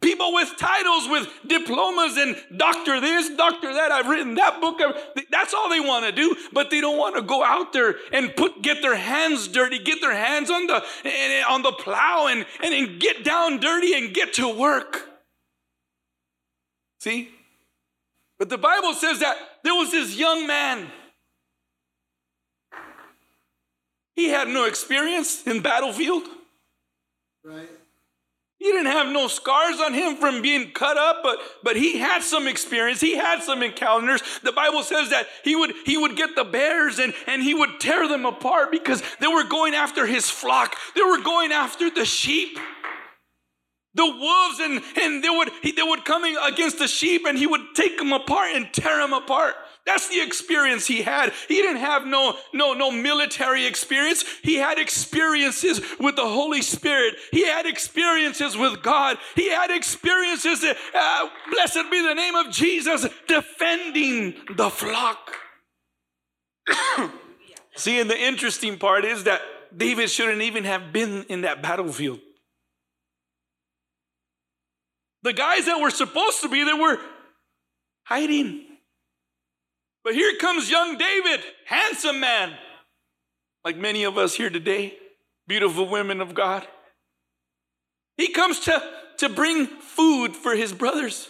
People 0.00 0.32
with 0.34 0.54
titles, 0.58 1.08
with 1.08 1.28
diplomas, 1.46 2.16
and 2.16 2.36
doctor 2.56 3.00
this, 3.00 3.30
doctor 3.36 3.72
that. 3.74 3.90
I've 3.90 4.08
written 4.08 4.34
that 4.34 4.60
book. 4.60 4.80
That's 5.30 5.54
all 5.54 5.70
they 5.70 5.80
want 5.80 6.04
to 6.04 6.12
do, 6.12 6.36
but 6.52 6.70
they 6.70 6.80
don't 6.80 6.98
want 6.98 7.16
to 7.16 7.22
go 7.22 7.42
out 7.42 7.72
there 7.72 7.96
and 8.12 8.34
put 8.36 8.62
get 8.62 8.82
their 8.82 8.96
hands 8.96 9.48
dirty, 9.48 9.78
get 9.78 10.00
their 10.00 10.14
hands 10.14 10.50
on 10.50 10.66
the 10.66 10.84
on 11.48 11.62
the 11.62 11.72
plow, 11.72 12.26
and 12.28 12.44
and 12.62 13.00
get 13.00 13.24
down 13.24 13.58
dirty 13.58 13.94
and 13.94 14.14
get 14.14 14.34
to 14.34 14.48
work. 14.48 15.08
See, 17.00 17.30
but 18.38 18.48
the 18.48 18.58
Bible 18.58 18.94
says 18.94 19.20
that 19.20 19.36
there 19.64 19.74
was 19.74 19.90
this 19.90 20.16
young 20.16 20.46
man. 20.46 20.86
He 24.14 24.28
had 24.28 24.48
no 24.48 24.64
experience 24.64 25.46
in 25.46 25.60
battlefield. 25.60 26.24
Right. 27.44 27.68
He 28.58 28.72
didn't 28.72 28.90
have 28.90 29.12
no 29.12 29.28
scars 29.28 29.78
on 29.80 29.92
him 29.92 30.16
from 30.16 30.40
being 30.40 30.70
cut 30.72 30.96
up, 30.96 31.18
but, 31.22 31.38
but 31.62 31.76
he 31.76 31.98
had 31.98 32.22
some 32.22 32.48
experience. 32.48 33.00
He 33.00 33.14
had 33.14 33.42
some 33.42 33.62
encounters. 33.62 34.22
The 34.42 34.52
Bible 34.52 34.82
says 34.82 35.10
that 35.10 35.26
he 35.44 35.54
would, 35.54 35.74
he 35.84 35.98
would 35.98 36.16
get 36.16 36.34
the 36.34 36.44
bears 36.44 36.98
and, 36.98 37.12
and 37.26 37.42
he 37.42 37.52
would 37.52 37.78
tear 37.78 38.08
them 38.08 38.24
apart 38.24 38.72
because 38.72 39.02
they 39.20 39.26
were 39.26 39.44
going 39.44 39.74
after 39.74 40.06
his 40.06 40.30
flock. 40.30 40.74
They 40.94 41.02
were 41.02 41.20
going 41.20 41.52
after 41.52 41.90
the 41.90 42.06
sheep. 42.06 42.58
The 43.96 44.04
wolves 44.04 44.60
and, 44.60 44.82
and 45.00 45.24
they 45.24 45.30
would 45.30 45.50
he, 45.62 45.72
they 45.72 45.82
would 45.82 46.04
come 46.04 46.22
against 46.24 46.78
the 46.78 46.86
sheep 46.86 47.22
and 47.26 47.36
he 47.36 47.46
would 47.46 47.74
take 47.74 47.98
them 47.98 48.12
apart 48.12 48.50
and 48.54 48.72
tear 48.72 48.98
them 48.98 49.14
apart. 49.14 49.54
That's 49.86 50.08
the 50.08 50.20
experience 50.20 50.86
he 50.86 51.02
had. 51.02 51.32
He 51.46 51.54
didn't 51.62 51.80
have 51.80 52.04
no, 52.04 52.36
no, 52.52 52.74
no 52.74 52.90
military 52.90 53.66
experience. 53.66 54.24
He 54.42 54.56
had 54.56 54.78
experiences 54.78 55.80
with 56.00 56.16
the 56.16 56.26
Holy 56.26 56.60
Spirit. 56.60 57.14
He 57.30 57.46
had 57.46 57.66
experiences 57.66 58.56
with 58.56 58.82
God. 58.82 59.16
He 59.36 59.48
had 59.48 59.70
experiences, 59.70 60.64
uh, 60.64 61.28
blessed 61.52 61.88
be 61.90 62.02
the 62.02 62.14
name 62.14 62.34
of 62.34 62.50
Jesus, 62.50 63.06
defending 63.28 64.34
the 64.56 64.70
flock. 64.70 65.36
See, 67.76 68.00
and 68.00 68.10
the 68.10 68.18
interesting 68.18 68.78
part 68.78 69.04
is 69.04 69.22
that 69.24 69.40
David 69.76 70.10
shouldn't 70.10 70.42
even 70.42 70.64
have 70.64 70.92
been 70.92 71.24
in 71.28 71.42
that 71.42 71.62
battlefield. 71.62 72.18
The 75.26 75.32
guys 75.32 75.64
that 75.64 75.80
were 75.80 75.90
supposed 75.90 76.42
to 76.42 76.48
be 76.48 76.62
there 76.62 76.76
were 76.76 77.00
hiding. 78.04 78.64
But 80.04 80.14
here 80.14 80.36
comes 80.36 80.70
young 80.70 80.96
David, 80.96 81.40
handsome 81.64 82.20
man, 82.20 82.52
like 83.64 83.76
many 83.76 84.04
of 84.04 84.18
us 84.18 84.36
here 84.36 84.50
today, 84.50 84.96
beautiful 85.48 85.88
women 85.88 86.20
of 86.20 86.32
God. 86.32 86.64
He 88.16 88.28
comes 88.28 88.60
to, 88.60 88.80
to 89.16 89.28
bring 89.28 89.66
food 89.66 90.36
for 90.36 90.54
his 90.54 90.72
brothers. 90.72 91.28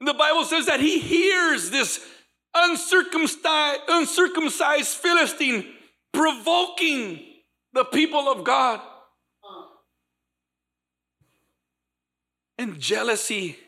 The 0.00 0.12
Bible 0.12 0.44
says 0.44 0.66
that 0.66 0.80
he 0.80 0.98
hears 0.98 1.70
this 1.70 2.06
uncircumcised, 2.54 3.80
uncircumcised 3.88 4.88
Philistine 4.98 5.64
provoking 6.12 7.24
the 7.72 7.84
people 7.84 8.30
of 8.30 8.44
God. 8.44 8.82
And 12.58 12.80
jealousy 12.80 13.58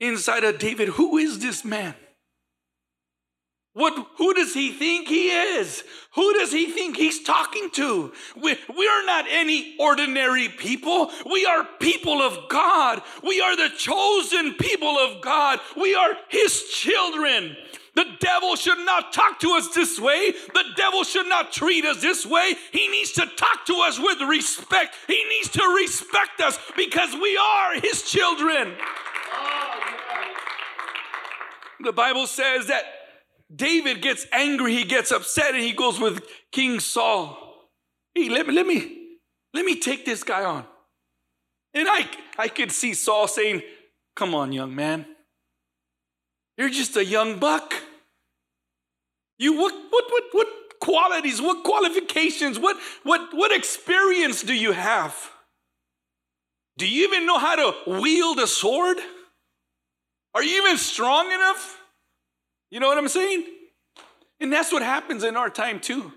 inside 0.00 0.44
of 0.44 0.58
David. 0.58 0.88
Who 0.88 1.16
is 1.16 1.38
this 1.38 1.64
man? 1.64 1.94
What, 3.76 4.06
who 4.16 4.32
does 4.32 4.54
he 4.54 4.72
think 4.72 5.06
he 5.06 5.28
is? 5.28 5.84
Who 6.14 6.32
does 6.32 6.50
he 6.50 6.70
think 6.70 6.96
he's 6.96 7.22
talking 7.22 7.68
to? 7.72 8.10
We, 8.34 8.56
we 8.74 8.88
are 8.88 9.04
not 9.04 9.26
any 9.30 9.76
ordinary 9.78 10.48
people. 10.48 11.10
We 11.30 11.44
are 11.44 11.68
people 11.78 12.22
of 12.22 12.48
God. 12.48 13.02
We 13.22 13.42
are 13.42 13.54
the 13.54 13.74
chosen 13.76 14.54
people 14.54 14.96
of 14.96 15.20
God. 15.20 15.60
We 15.78 15.94
are 15.94 16.16
his 16.30 16.62
children. 16.70 17.54
The 17.96 18.04
devil 18.20 18.56
should 18.56 18.84
not 18.84 19.14
talk 19.14 19.40
to 19.40 19.52
us 19.52 19.68
this 19.74 19.98
way. 19.98 20.32
The 20.52 20.64
devil 20.76 21.02
should 21.02 21.26
not 21.26 21.50
treat 21.50 21.86
us 21.86 22.02
this 22.02 22.26
way. 22.26 22.54
He 22.70 22.88
needs 22.88 23.12
to 23.12 23.24
talk 23.24 23.64
to 23.66 23.74
us 23.86 23.98
with 23.98 24.20
respect. 24.20 24.94
He 25.06 25.24
needs 25.24 25.48
to 25.48 25.62
respect 25.78 26.42
us 26.42 26.58
because 26.76 27.14
we 27.14 27.38
are 27.38 27.80
his 27.80 28.02
children. 28.02 28.74
The 31.80 31.92
Bible 31.92 32.26
says 32.26 32.66
that 32.66 32.84
David 33.54 34.02
gets 34.02 34.26
angry, 34.30 34.74
he 34.74 34.84
gets 34.84 35.10
upset, 35.10 35.54
and 35.54 35.62
he 35.62 35.72
goes 35.72 35.98
with 35.98 36.22
King 36.52 36.80
Saul. 36.80 37.70
Hey, 38.14 38.28
let 38.28 38.46
me, 38.46 38.54
let 38.54 38.66
me, 38.66 39.18
let 39.54 39.64
me 39.64 39.80
take 39.80 40.04
this 40.04 40.22
guy 40.22 40.44
on. 40.44 40.66
And 41.72 41.88
I, 41.88 42.06
I 42.36 42.48
could 42.48 42.72
see 42.72 42.92
Saul 42.92 43.26
saying, 43.26 43.62
Come 44.14 44.34
on, 44.34 44.52
young 44.52 44.74
man. 44.74 45.06
You're 46.58 46.70
just 46.70 46.96
a 46.96 47.04
young 47.04 47.38
buck. 47.38 47.74
You 49.38 49.54
what 49.54 49.74
what 49.90 50.04
what 50.10 50.24
what 50.32 50.48
qualities, 50.80 51.40
what 51.40 51.64
qualifications, 51.64 52.58
what 52.58 52.76
what 53.02 53.28
what 53.32 53.52
experience 53.52 54.42
do 54.42 54.54
you 54.54 54.72
have? 54.72 55.14
Do 56.78 56.86
you 56.86 57.08
even 57.08 57.26
know 57.26 57.38
how 57.38 57.56
to 57.56 58.00
wield 58.00 58.38
a 58.38 58.46
sword? 58.46 58.98
Are 60.34 60.42
you 60.42 60.62
even 60.62 60.76
strong 60.76 61.32
enough? 61.32 61.80
You 62.70 62.80
know 62.80 62.88
what 62.88 62.98
I'm 62.98 63.08
saying? 63.08 63.46
And 64.40 64.52
that's 64.52 64.72
what 64.72 64.82
happens 64.82 65.24
in 65.24 65.36
our 65.36 65.48
time 65.48 65.80
too. 65.80 66.12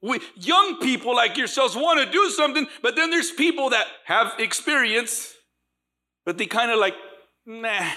We, 0.00 0.20
young 0.36 0.78
people 0.78 1.16
like 1.16 1.36
yourselves 1.36 1.74
want 1.74 1.98
to 1.98 2.10
do 2.10 2.30
something, 2.30 2.68
but 2.82 2.94
then 2.94 3.10
there's 3.10 3.32
people 3.32 3.70
that 3.70 3.86
have 4.04 4.34
experience, 4.38 5.34
but 6.24 6.38
they 6.38 6.46
kind 6.46 6.70
of 6.70 6.78
like, 6.78 6.94
nah. 7.44 7.90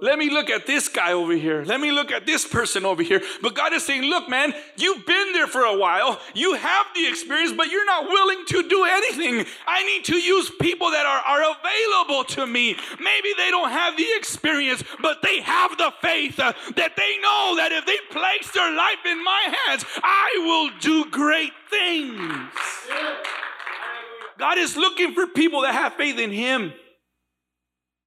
Let 0.00 0.18
me 0.18 0.30
look 0.30 0.48
at 0.48 0.66
this 0.66 0.88
guy 0.88 1.12
over 1.12 1.32
here. 1.32 1.64
Let 1.64 1.80
me 1.80 1.90
look 1.90 2.12
at 2.12 2.24
this 2.24 2.46
person 2.46 2.84
over 2.84 3.02
here. 3.02 3.20
But 3.42 3.54
God 3.54 3.72
is 3.72 3.84
saying, 3.84 4.02
look, 4.02 4.28
man, 4.28 4.54
you've 4.76 5.04
been 5.04 5.32
there 5.32 5.46
for 5.46 5.62
a 5.62 5.76
while. 5.76 6.20
You 6.34 6.54
have 6.54 6.86
the 6.94 7.08
experience, 7.08 7.52
but 7.56 7.68
you're 7.68 7.84
not 7.84 8.04
willing 8.08 8.44
to 8.46 8.68
do 8.68 8.84
anything. 8.84 9.44
I 9.66 9.84
need 9.84 10.04
to 10.04 10.16
use 10.16 10.50
people 10.60 10.90
that 10.90 11.04
are, 11.04 11.20
are 11.20 11.56
available 11.56 12.24
to 12.34 12.46
me. 12.46 12.76
Maybe 13.00 13.28
they 13.36 13.50
don't 13.50 13.70
have 13.70 13.96
the 13.96 14.06
experience, 14.16 14.84
but 15.00 15.22
they 15.22 15.40
have 15.40 15.76
the 15.76 15.92
faith 16.00 16.38
uh, 16.38 16.52
that 16.76 16.96
they 16.96 17.18
know 17.20 17.54
that 17.56 17.72
if 17.72 17.86
they 17.86 17.98
place 18.10 18.52
their 18.52 18.74
life 18.74 19.04
in 19.04 19.22
my 19.24 19.54
hands, 19.66 19.84
I 20.02 20.30
will 20.38 20.78
do 20.80 21.10
great 21.10 21.52
things. 21.70 22.52
God 24.38 24.58
is 24.58 24.76
looking 24.76 25.14
for 25.14 25.26
people 25.26 25.62
that 25.62 25.74
have 25.74 25.94
faith 25.94 26.18
in 26.18 26.30
Him, 26.30 26.72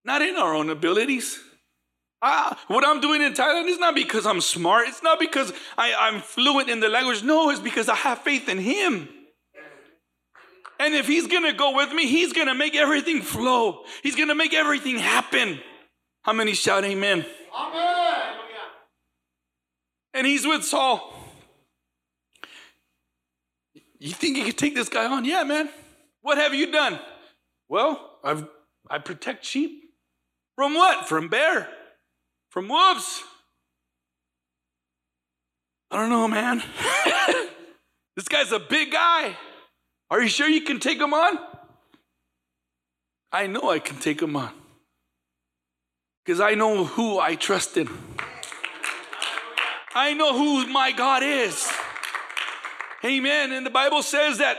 not 0.05 0.21
in 0.21 0.38
our 0.38 0.55
own 0.55 0.69
abilities. 0.69 1.39
Ah, 2.21 2.59
what 2.67 2.85
I'm 2.85 3.01
doing 3.01 3.21
in 3.21 3.33
Thailand 3.33 3.67
is 3.67 3.79
not 3.79 3.95
because 3.95 4.27
I'm 4.27 4.41
smart. 4.41 4.87
It's 4.87 5.01
not 5.01 5.19
because 5.19 5.51
I, 5.77 5.93
I'm 5.93 6.21
fluent 6.21 6.69
in 6.69 6.79
the 6.79 6.87
language. 6.87 7.23
No, 7.23 7.49
it's 7.49 7.59
because 7.59 7.89
I 7.89 7.95
have 7.95 8.19
faith 8.19 8.47
in 8.47 8.59
Him. 8.59 9.09
And 10.79 10.93
if 10.93 11.07
He's 11.07 11.27
gonna 11.27 11.53
go 11.53 11.75
with 11.75 11.91
me, 11.93 12.05
He's 12.05 12.31
gonna 12.31 12.53
make 12.53 12.75
everything 12.75 13.21
flow. 13.21 13.83
He's 14.03 14.15
gonna 14.15 14.35
make 14.35 14.53
everything 14.53 14.99
happen. 14.99 15.59
How 16.21 16.33
many 16.33 16.53
shout 16.53 16.83
amen? 16.85 17.25
Amen. 17.57 18.35
And 20.13 20.27
He's 20.27 20.45
with 20.45 20.63
Saul. 20.63 21.13
You 23.97 24.13
think 24.13 24.37
you 24.37 24.43
can 24.43 24.53
take 24.53 24.75
this 24.75 24.89
guy 24.89 25.05
on? 25.05 25.25
Yeah, 25.25 25.43
man. 25.43 25.69
What 26.21 26.37
have 26.37 26.53
you 26.53 26.71
done? 26.71 26.99
Well, 27.67 28.19
I've 28.23 28.47
I 28.89 28.99
protect 28.99 29.45
sheep. 29.45 29.93
From 30.55 30.75
what? 30.75 31.07
From 31.07 31.27
bear. 31.27 31.69
From 32.51 32.67
wolves? 32.67 33.24
I 35.89 35.96
don't 35.96 36.10
know, 36.10 36.27
man. 36.27 36.62
this 38.17 38.27
guy's 38.27 38.51
a 38.51 38.60
big 38.60 38.91
guy. 38.91 39.38
Are 40.10 40.22
you 40.22 40.27
sure 40.27 40.50
you 40.50 40.60
can 40.60 40.81
take 40.81 41.00
him 41.00 41.13
on? 41.13 41.39
I 43.31 43.48
know 43.48 43.70
I 43.70 43.79
can 43.79 43.98
take 44.00 44.22
him 44.22 44.36
on. 44.36 44.51
Because 46.25 46.41
I 46.41 46.55
know 46.55 46.84
who 46.84 47.20
I 47.20 47.36
trust 47.36 47.77
in. 47.77 47.88
I 49.96 50.13
know 50.13 50.38
who 50.38 50.67
my 50.67 50.91
God 50.91 51.24
is. 51.24 51.72
Amen. 53.05 53.53
And 53.53 53.65
the 53.65 53.70
Bible 53.70 54.03
says 54.03 54.40
that 54.40 54.57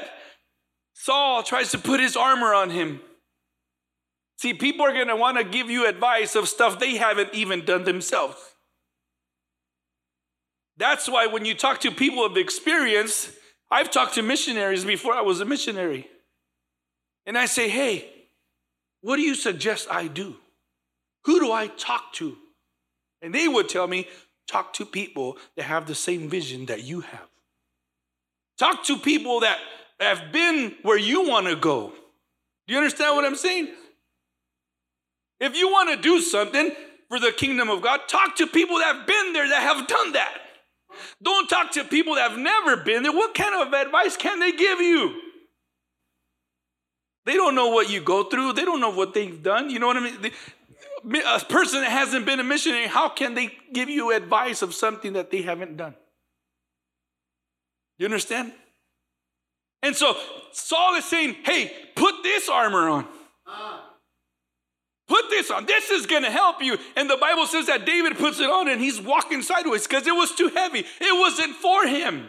Saul 0.94 1.42
tries 1.42 1.70
to 1.72 1.78
put 1.78 2.00
his 2.00 2.16
armor 2.16 2.54
on 2.54 2.70
him. 2.70 3.02
See, 4.42 4.54
people 4.54 4.84
are 4.84 4.92
going 4.92 5.06
to 5.06 5.14
want 5.14 5.38
to 5.38 5.44
give 5.44 5.70
you 5.70 5.86
advice 5.86 6.34
of 6.34 6.48
stuff 6.48 6.80
they 6.80 6.96
haven't 6.96 7.32
even 7.32 7.64
done 7.64 7.84
themselves. 7.84 8.34
That's 10.76 11.08
why 11.08 11.28
when 11.28 11.44
you 11.44 11.54
talk 11.54 11.78
to 11.82 11.92
people 11.92 12.26
of 12.26 12.36
experience, 12.36 13.30
I've 13.70 13.92
talked 13.92 14.14
to 14.14 14.22
missionaries 14.22 14.84
before 14.84 15.14
I 15.14 15.20
was 15.20 15.40
a 15.40 15.44
missionary. 15.44 16.08
And 17.24 17.38
I 17.38 17.46
say, 17.46 17.68
hey, 17.68 18.10
what 19.00 19.14
do 19.14 19.22
you 19.22 19.36
suggest 19.36 19.86
I 19.88 20.08
do? 20.08 20.34
Who 21.24 21.38
do 21.38 21.52
I 21.52 21.68
talk 21.68 22.12
to? 22.14 22.36
And 23.20 23.32
they 23.32 23.46
would 23.46 23.68
tell 23.68 23.86
me, 23.86 24.08
talk 24.48 24.72
to 24.72 24.84
people 24.84 25.38
that 25.54 25.66
have 25.66 25.86
the 25.86 25.94
same 25.94 26.28
vision 26.28 26.66
that 26.66 26.82
you 26.82 27.02
have. 27.02 27.28
Talk 28.58 28.82
to 28.86 28.98
people 28.98 29.38
that 29.38 29.60
have 30.00 30.32
been 30.32 30.74
where 30.82 30.98
you 30.98 31.28
want 31.28 31.46
to 31.46 31.54
go. 31.54 31.92
Do 32.66 32.74
you 32.74 32.78
understand 32.80 33.14
what 33.14 33.24
I'm 33.24 33.36
saying? 33.36 33.68
If 35.42 35.56
you 35.56 35.68
want 35.68 35.90
to 35.90 35.96
do 35.96 36.20
something 36.20 36.70
for 37.08 37.18
the 37.18 37.32
kingdom 37.32 37.68
of 37.68 37.82
God, 37.82 38.02
talk 38.06 38.36
to 38.36 38.46
people 38.46 38.78
that 38.78 38.94
have 38.94 39.06
been 39.08 39.32
there, 39.32 39.48
that 39.48 39.60
have 39.60 39.88
done 39.88 40.12
that. 40.12 40.38
Don't 41.20 41.48
talk 41.48 41.72
to 41.72 41.82
people 41.82 42.14
that 42.14 42.30
have 42.30 42.38
never 42.38 42.76
been 42.76 43.02
there. 43.02 43.10
What 43.10 43.34
kind 43.34 43.60
of 43.60 43.72
advice 43.72 44.16
can 44.16 44.38
they 44.38 44.52
give 44.52 44.80
you? 44.80 45.20
They 47.26 47.34
don't 47.34 47.56
know 47.56 47.70
what 47.70 47.90
you 47.90 48.00
go 48.00 48.22
through. 48.22 48.52
They 48.52 48.64
don't 48.64 48.80
know 48.80 48.90
what 48.90 49.14
they've 49.14 49.42
done. 49.42 49.68
You 49.68 49.80
know 49.80 49.88
what 49.88 49.96
I 49.96 50.00
mean? 50.00 50.30
A 51.26 51.40
person 51.40 51.80
that 51.80 51.90
hasn't 51.90 52.24
been 52.24 52.38
a 52.38 52.44
missionary, 52.44 52.86
how 52.86 53.08
can 53.08 53.34
they 53.34 53.50
give 53.72 53.88
you 53.88 54.14
advice 54.14 54.62
of 54.62 54.74
something 54.74 55.14
that 55.14 55.32
they 55.32 55.42
haven't 55.42 55.76
done? 55.76 55.96
You 57.98 58.06
understand? 58.06 58.52
And 59.82 59.96
so 59.96 60.16
Saul 60.52 60.94
is 60.94 61.04
saying, 61.04 61.34
hey, 61.42 61.72
put 61.96 62.22
this 62.22 62.48
armor 62.48 62.88
on. 62.88 63.08
Uh. 63.44 63.80
Put 65.12 65.28
this 65.28 65.50
on. 65.50 65.66
This 65.66 65.90
is 65.90 66.06
going 66.06 66.22
to 66.22 66.30
help 66.30 66.62
you. 66.62 66.78
And 66.96 67.10
the 67.10 67.18
Bible 67.18 67.46
says 67.46 67.66
that 67.66 67.84
David 67.84 68.16
puts 68.16 68.40
it 68.40 68.48
on 68.48 68.66
and 68.66 68.80
he's 68.80 68.98
walking 68.98 69.42
sideways 69.42 69.86
because 69.86 70.06
it 70.06 70.16
was 70.16 70.34
too 70.34 70.48
heavy. 70.48 70.78
It 70.78 71.20
wasn't 71.20 71.54
for 71.56 71.86
him. 71.86 72.28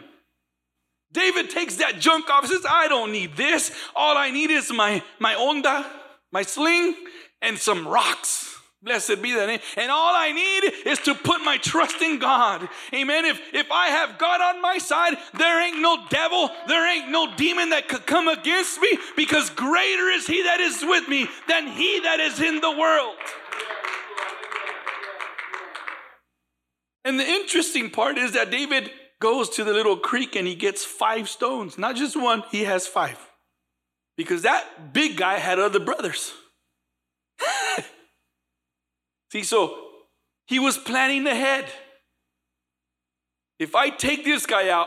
David 1.10 1.48
takes 1.48 1.76
that 1.76 1.98
junk 1.98 2.28
off 2.28 2.44
and 2.44 2.52
says, 2.52 2.66
I 2.68 2.88
don't 2.88 3.10
need 3.10 3.38
this. 3.38 3.74
All 3.96 4.18
I 4.18 4.30
need 4.30 4.50
is 4.50 4.70
my, 4.70 5.02
my 5.18 5.32
onda, 5.32 5.86
my 6.30 6.42
sling, 6.42 6.94
and 7.40 7.56
some 7.56 7.88
rocks. 7.88 8.54
Blessed 8.84 9.22
be 9.22 9.32
the 9.32 9.46
name. 9.46 9.60
And 9.78 9.90
all 9.90 10.12
I 10.14 10.30
need 10.32 10.90
is 10.90 10.98
to 11.00 11.14
put 11.14 11.42
my 11.42 11.56
trust 11.56 12.02
in 12.02 12.18
God. 12.18 12.68
Amen. 12.92 13.24
If 13.24 13.40
if 13.54 13.70
I 13.72 13.86
have 13.86 14.18
God 14.18 14.42
on 14.42 14.60
my 14.60 14.76
side, 14.76 15.14
there 15.38 15.66
ain't 15.66 15.80
no 15.80 16.04
devil, 16.10 16.50
there 16.68 16.86
ain't 16.94 17.10
no 17.10 17.34
demon 17.34 17.70
that 17.70 17.88
could 17.88 18.04
come 18.04 18.28
against 18.28 18.78
me 18.82 18.98
because 19.16 19.48
greater 19.48 20.08
is 20.10 20.26
he 20.26 20.42
that 20.42 20.60
is 20.60 20.82
with 20.82 21.08
me 21.08 21.26
than 21.48 21.66
he 21.68 22.00
that 22.00 22.20
is 22.20 22.38
in 22.40 22.60
the 22.60 22.70
world. 22.70 23.16
And 27.06 27.18
the 27.18 27.26
interesting 27.26 27.88
part 27.88 28.18
is 28.18 28.32
that 28.32 28.50
David 28.50 28.90
goes 29.18 29.48
to 29.50 29.64
the 29.64 29.72
little 29.72 29.96
creek 29.96 30.36
and 30.36 30.46
he 30.46 30.54
gets 30.54 30.84
five 30.84 31.30
stones, 31.30 31.78
not 31.78 31.96
just 31.96 32.20
one, 32.20 32.42
he 32.50 32.64
has 32.64 32.86
five. 32.86 33.18
Because 34.18 34.42
that 34.42 34.92
big 34.92 35.16
guy 35.16 35.38
had 35.38 35.58
other 35.58 35.80
brothers. 35.80 36.34
See, 39.34 39.42
so 39.42 39.76
he 40.46 40.60
was 40.60 40.78
planning 40.78 41.26
ahead. 41.26 41.64
If 43.58 43.74
I 43.74 43.90
take 43.90 44.24
this 44.24 44.46
guy 44.46 44.68
out 44.68 44.86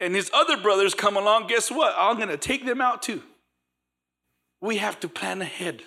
and 0.00 0.16
his 0.16 0.32
other 0.34 0.56
brothers 0.56 0.94
come 0.94 1.16
along, 1.16 1.46
guess 1.46 1.70
what? 1.70 1.94
I'm 1.96 2.16
going 2.16 2.28
to 2.28 2.36
take 2.36 2.66
them 2.66 2.80
out 2.80 3.02
too. 3.02 3.22
We 4.60 4.78
have 4.78 4.98
to 4.98 5.08
plan 5.08 5.40
ahead. 5.42 5.84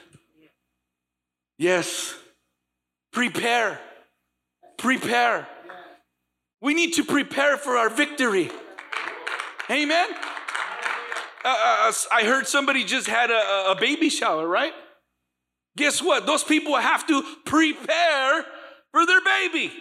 Yes. 1.58 2.16
Prepare. 3.12 3.82
Prepare. 4.78 5.46
We 6.62 6.74
need 6.76 6.94
to 6.94 7.04
prepare 7.04 7.58
for 7.58 7.76
our 7.76 7.90
victory. 7.90 8.50
Amen. 9.70 10.08
Uh, 11.44 11.50
uh, 11.50 11.90
uh 11.90 11.94
I 12.14 12.24
heard 12.24 12.48
somebody 12.48 12.86
just 12.86 13.08
had 13.08 13.32
a, 13.32 13.72
a 13.72 13.76
baby 13.78 14.08
shower, 14.08 14.48
right? 14.48 14.72
Guess 15.78 16.02
what? 16.02 16.26
Those 16.26 16.44
people 16.44 16.76
have 16.76 17.08
to 17.08 17.24
prepare 17.46 18.44
for 18.92 19.06
their 19.06 19.22
baby. 19.22 19.72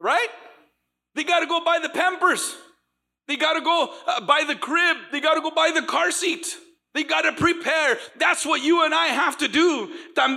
Right? 0.00 0.28
They 1.14 1.24
got 1.24 1.40
to 1.40 1.46
go 1.46 1.62
buy 1.64 1.80
the 1.82 1.88
pampers. 1.88 2.54
They 3.28 3.36
got 3.36 3.54
to 3.54 3.60
go 3.60 3.92
uh, 4.06 4.20
buy 4.24 4.44
the 4.46 4.54
crib. 4.54 4.96
They 5.10 5.20
got 5.20 5.34
to 5.34 5.40
go 5.40 5.50
buy 5.50 5.72
the 5.74 5.82
car 5.82 6.10
seat. 6.10 6.46
They 6.94 7.04
got 7.04 7.22
to 7.22 7.32
prepare. 7.32 7.98
That's 8.18 8.44
what 8.44 8.62
you 8.62 8.84
and 8.84 8.94
I 8.94 9.06
have 9.06 9.38
to 9.38 9.48
do 9.48 9.90
uh, 10.14 10.36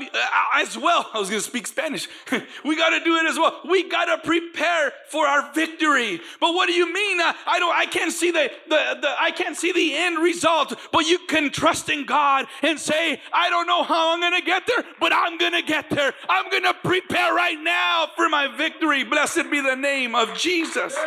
as 0.54 0.78
well. 0.78 1.10
I 1.14 1.20
was 1.20 1.30
going 1.30 1.42
to 1.42 1.48
speak 1.48 1.68
Spanish. 1.68 2.08
we 2.64 2.78
got 2.78 2.98
to 2.98 3.04
do 3.04 3.18
it 3.18 3.26
as 3.26 3.38
well. 3.38 3.60
We 3.70 3.90
got 3.90 4.06
to 4.06 4.26
prepare 4.26 4.94
for 5.10 5.28
our 5.28 5.52
victory. 5.54 6.22
But 6.40 6.54
what 6.54 6.68
do 6.68 6.74
you 6.74 6.86
mean? 6.86 7.20
I 7.20 7.60
don't. 7.60 7.76
I 7.76 7.86
can't 7.86 8.12
see 8.12 8.32
the, 8.32 8.50
the 8.70 9.00
the 9.02 9.16
I 9.20 9.32
can't 9.32 9.58
see 9.58 9.74
the 9.74 9.96
end 9.96 10.20
result. 10.20 10.74
But 10.94 11.08
you 11.08 11.20
can 11.28 11.52
trust 11.52 11.90
in 11.90 12.06
God 12.06 12.46
and 12.62 12.80
say, 12.80 13.22
I 13.34 13.50
don't 13.50 13.68
know 13.68 13.84
how 13.84 14.14
I'm 14.14 14.22
going 14.22 14.40
to 14.40 14.46
get 14.46 14.66
there, 14.66 14.86
but 15.02 15.12
I'm 15.14 15.38
going 15.38 15.54
to 15.54 15.62
get 15.62 15.90
there. 15.90 16.14
I'm 16.30 16.50
going 16.50 16.64
to 16.64 16.74
prepare 16.74 17.34
right 17.34 17.60
now 17.62 18.08
for 18.16 18.30
my 18.30 18.48
victory. 18.56 19.04
Blessed 19.04 19.52
be 19.52 19.60
the 19.60 19.76
name 19.76 20.16
of 20.16 20.38
Jesus. 20.38 20.98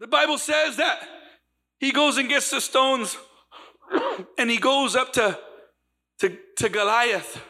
The 0.00 0.08
Bible 0.08 0.38
says 0.38 0.76
that 0.78 1.19
he 1.80 1.92
goes 1.92 2.18
and 2.18 2.28
gets 2.28 2.50
the 2.50 2.60
stones 2.60 3.16
and 4.38 4.50
he 4.50 4.58
goes 4.58 4.94
up 4.94 5.14
to, 5.14 5.38
to, 6.18 6.36
to 6.56 6.68
Goliath. 6.68 7.42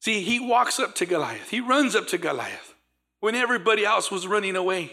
See, 0.00 0.20
he 0.20 0.38
walks 0.38 0.78
up 0.78 0.94
to 0.96 1.06
Goliath. 1.06 1.48
He 1.48 1.60
runs 1.60 1.96
up 1.96 2.06
to 2.08 2.18
Goliath 2.18 2.74
when 3.20 3.34
everybody 3.34 3.86
else 3.86 4.10
was 4.10 4.26
running 4.26 4.54
away. 4.54 4.92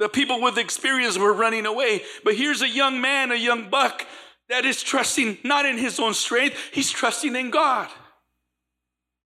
The 0.00 0.08
people 0.08 0.42
with 0.42 0.58
experience 0.58 1.16
were 1.16 1.32
running 1.32 1.64
away. 1.64 2.02
But 2.24 2.34
here's 2.34 2.60
a 2.60 2.68
young 2.68 3.00
man, 3.00 3.30
a 3.30 3.36
young 3.36 3.70
buck, 3.70 4.04
that 4.48 4.64
is 4.64 4.82
trusting 4.82 5.38
not 5.44 5.64
in 5.64 5.78
his 5.78 6.00
own 6.00 6.12
strength, 6.12 6.56
he's 6.72 6.90
trusting 6.90 7.36
in 7.36 7.50
God. 7.50 7.88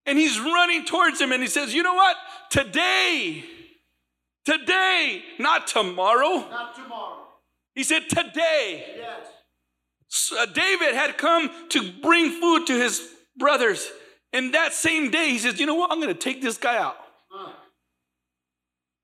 And 0.04 0.18
he's 0.18 0.38
running 0.38 0.84
towards 0.84 1.18
him 1.18 1.32
and 1.32 1.42
he 1.42 1.48
says, 1.48 1.72
You 1.72 1.82
know 1.82 1.94
what? 1.94 2.16
Today, 2.50 3.42
Today, 4.46 5.24
not 5.40 5.66
tomorrow. 5.66 6.48
Not 6.48 6.76
tomorrow. 6.76 7.18
He 7.74 7.82
said, 7.82 8.08
Today. 8.08 8.94
Yes. 8.96 9.26
So, 10.06 10.40
uh, 10.40 10.46
David 10.46 10.94
had 10.94 11.18
come 11.18 11.50
to 11.70 11.92
bring 12.00 12.30
food 12.40 12.66
to 12.68 12.74
his 12.74 13.06
brothers. 13.36 13.90
And 14.32 14.54
that 14.54 14.72
same 14.72 15.10
day, 15.10 15.30
he 15.30 15.38
says, 15.38 15.58
You 15.58 15.66
know 15.66 15.74
what? 15.74 15.90
I'm 15.90 16.00
going 16.00 16.14
to 16.14 16.18
take 16.18 16.40
this 16.40 16.58
guy 16.58 16.78
out. 16.78 16.96
Uh. 17.36 17.50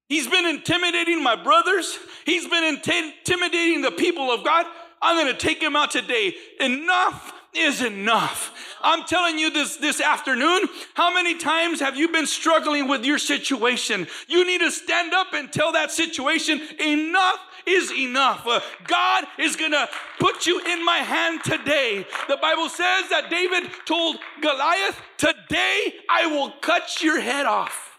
He's 0.09 0.29
been 0.29 0.47
intimidating 0.47 1.23
my 1.23 1.35
brothers, 1.43 1.99
he's 2.25 2.47
been 2.47 2.65
intimidating 2.65 3.83
the 3.83 3.91
people 3.91 4.31
of 4.31 4.45
God. 4.45 4.67
I'm 5.05 5.17
going 5.17 5.35
to 5.35 5.39
take 5.39 5.61
him 5.61 5.75
out 5.75 5.91
today. 5.91 6.33
Enough 6.61 7.35
is 7.55 7.83
enough. 7.83 8.77
I'm 8.81 9.05
telling 9.05 9.39
you 9.39 9.51
this 9.51 9.77
this 9.77 10.01
afternoon, 10.01 10.69
how 10.95 11.13
many 11.13 11.37
times 11.37 11.81
have 11.81 11.97
you 11.97 12.09
been 12.09 12.27
struggling 12.27 12.89
with 12.89 13.05
your 13.05 13.19
situation? 13.19 14.07
You 14.27 14.47
need 14.47 14.61
to 14.61 14.71
stand 14.71 15.13
up 15.13 15.35
and 15.35 15.53
tell 15.53 15.73
that 15.73 15.91
situation 15.91 16.61
enough 16.81 17.39
is 17.67 17.93
enough. 17.93 18.45
Uh, 18.47 18.61
God 18.85 19.25
is 19.39 19.55
going 19.55 19.71
to 19.71 19.89
put 20.19 20.47
you 20.47 20.61
in 20.67 20.85
my 20.85 20.97
hand 20.97 21.45
today. 21.45 22.05
The 22.29 22.39
Bible 22.39 22.69
says 22.69 23.09
that 23.11 23.29
David 23.31 23.71
told 23.85 24.17
Goliath, 24.41 25.01
"Today 25.17 25.95
I 26.09 26.27
will 26.27 26.51
cut 26.61 27.03
your 27.03 27.21
head 27.21 27.47
off." 27.47 27.99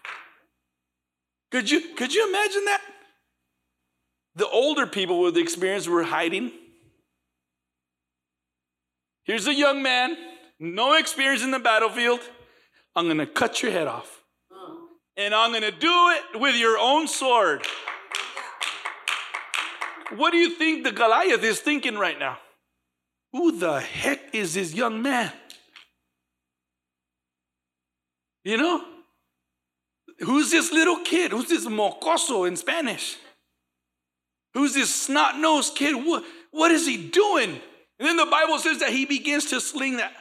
Could 1.50 1.70
you 1.70 1.94
could 1.94 2.12
you 2.12 2.28
imagine 2.28 2.64
that? 2.66 2.82
The 4.36 4.48
older 4.48 4.86
people 4.86 5.20
with 5.20 5.34
the 5.34 5.40
experience 5.40 5.86
were 5.86 6.02
hiding 6.02 6.50
Here's 9.24 9.46
a 9.46 9.54
young 9.54 9.82
man, 9.82 10.16
no 10.60 10.94
experience 10.94 11.42
in 11.42 11.50
the 11.50 11.58
battlefield. 11.58 12.20
I'm 12.94 13.06
going 13.06 13.18
to 13.18 13.26
cut 13.26 13.62
your 13.62 13.72
head 13.72 13.86
off. 13.86 14.22
And 15.16 15.34
I'm 15.34 15.50
going 15.50 15.62
to 15.62 15.70
do 15.70 16.10
it 16.10 16.40
with 16.40 16.56
your 16.56 16.76
own 16.78 17.08
sword. 17.08 17.64
What 20.16 20.32
do 20.32 20.36
you 20.36 20.50
think 20.50 20.84
the 20.84 20.92
Goliath 20.92 21.42
is 21.42 21.60
thinking 21.60 21.96
right 21.96 22.18
now? 22.18 22.38
Who 23.32 23.52
the 23.58 23.80
heck 23.80 24.34
is 24.34 24.54
this 24.54 24.74
young 24.74 25.02
man? 25.02 25.32
You 28.44 28.58
know? 28.58 28.84
Who's 30.20 30.50
this 30.50 30.72
little 30.72 30.98
kid? 30.98 31.32
Who's 31.32 31.48
this 31.48 31.66
mocoso 31.66 32.46
in 32.46 32.56
Spanish? 32.56 33.16
Who's 34.52 34.74
this 34.74 34.94
snot 34.94 35.38
nosed 35.38 35.74
kid? 35.74 35.94
What, 35.94 36.24
what 36.50 36.70
is 36.70 36.86
he 36.86 37.08
doing? 37.08 37.60
And 37.98 38.08
then 38.08 38.16
the 38.16 38.26
Bible 38.26 38.58
says 38.58 38.80
that 38.80 38.90
he 38.90 39.04
begins 39.04 39.46
to 39.46 39.60
sling 39.60 39.98
that. 39.98 40.12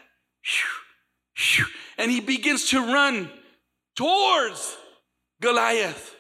And 1.98 2.12
he 2.12 2.20
begins 2.20 2.70
to 2.70 2.80
run 2.80 3.30
towards 3.96 4.78
Goliath. 5.42 6.16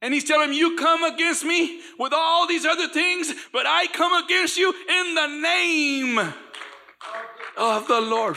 And 0.00 0.12
he's 0.12 0.24
telling 0.24 0.50
him, 0.50 0.54
You 0.54 0.76
come 0.76 1.02
against 1.04 1.44
me 1.44 1.80
with 1.98 2.12
all 2.14 2.46
these 2.46 2.66
other 2.66 2.88
things, 2.88 3.32
but 3.52 3.66
I 3.66 3.86
come 3.86 4.24
against 4.24 4.58
you 4.58 4.68
in 4.70 5.14
the 5.14 5.26
name 5.26 6.18
of 7.56 7.88
the 7.88 8.00
Lord. 8.00 8.36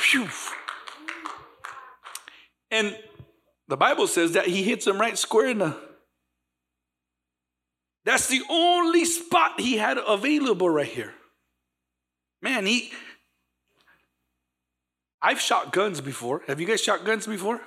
And 2.71 2.97
the 3.67 3.77
Bible 3.77 4.07
says 4.07 4.33
that 4.33 4.47
he 4.47 4.63
hits 4.63 4.87
him 4.87 4.99
right 4.99 5.17
square 5.17 5.49
in 5.49 5.59
the. 5.59 5.75
That's 8.05 8.29
the 8.29 8.41
only 8.49 9.03
spot 9.03 9.59
he 9.59 9.75
had 9.75 9.97
available 9.97 10.69
right 10.69 10.87
here. 10.87 11.13
Man, 12.41 12.65
he. 12.65 12.91
I've 15.21 15.39
shot 15.39 15.73
guns 15.73 16.01
before. 16.01 16.43
Have 16.47 16.61
you 16.61 16.67
guys 16.67 16.81
shot 16.81 17.03
guns 17.03 17.25
before? 17.25 17.59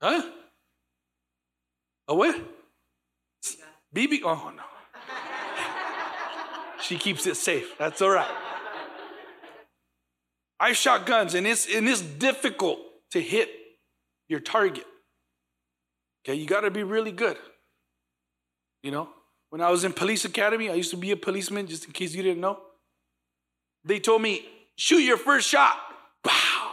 Huh? 0.00 0.22
A 2.08 2.14
what? 2.14 2.36
BB? 3.94 4.20
Oh, 4.24 4.52
no. 4.54 4.62
she 6.80 6.96
keeps 6.96 7.26
it 7.26 7.36
safe. 7.36 7.76
That's 7.78 8.00
all 8.00 8.10
right. 8.10 8.30
I've 10.60 10.76
shot 10.76 11.06
guns, 11.06 11.34
and 11.34 11.46
it's, 11.46 11.66
and 11.72 11.88
it's 11.88 12.00
difficult 12.00 12.78
to 13.10 13.20
hit 13.20 13.50
your 14.28 14.40
target. 14.40 14.86
Okay, 16.24 16.34
you 16.34 16.46
got 16.46 16.60
to 16.60 16.70
be 16.70 16.82
really 16.82 17.12
good. 17.12 17.36
You 18.82 18.90
know, 18.90 19.08
when 19.56 19.66
I 19.66 19.70
was 19.70 19.84
in 19.84 19.94
police 19.94 20.26
academy, 20.26 20.68
I 20.68 20.74
used 20.74 20.90
to 20.90 20.98
be 20.98 21.12
a 21.12 21.16
policeman, 21.16 21.66
just 21.66 21.86
in 21.86 21.92
case 21.92 22.14
you 22.14 22.22
didn't 22.22 22.42
know. 22.42 22.60
They 23.86 23.98
told 23.98 24.20
me, 24.20 24.44
shoot 24.76 24.98
your 24.98 25.16
first 25.16 25.48
shot. 25.48 25.78
Wow. 26.26 26.72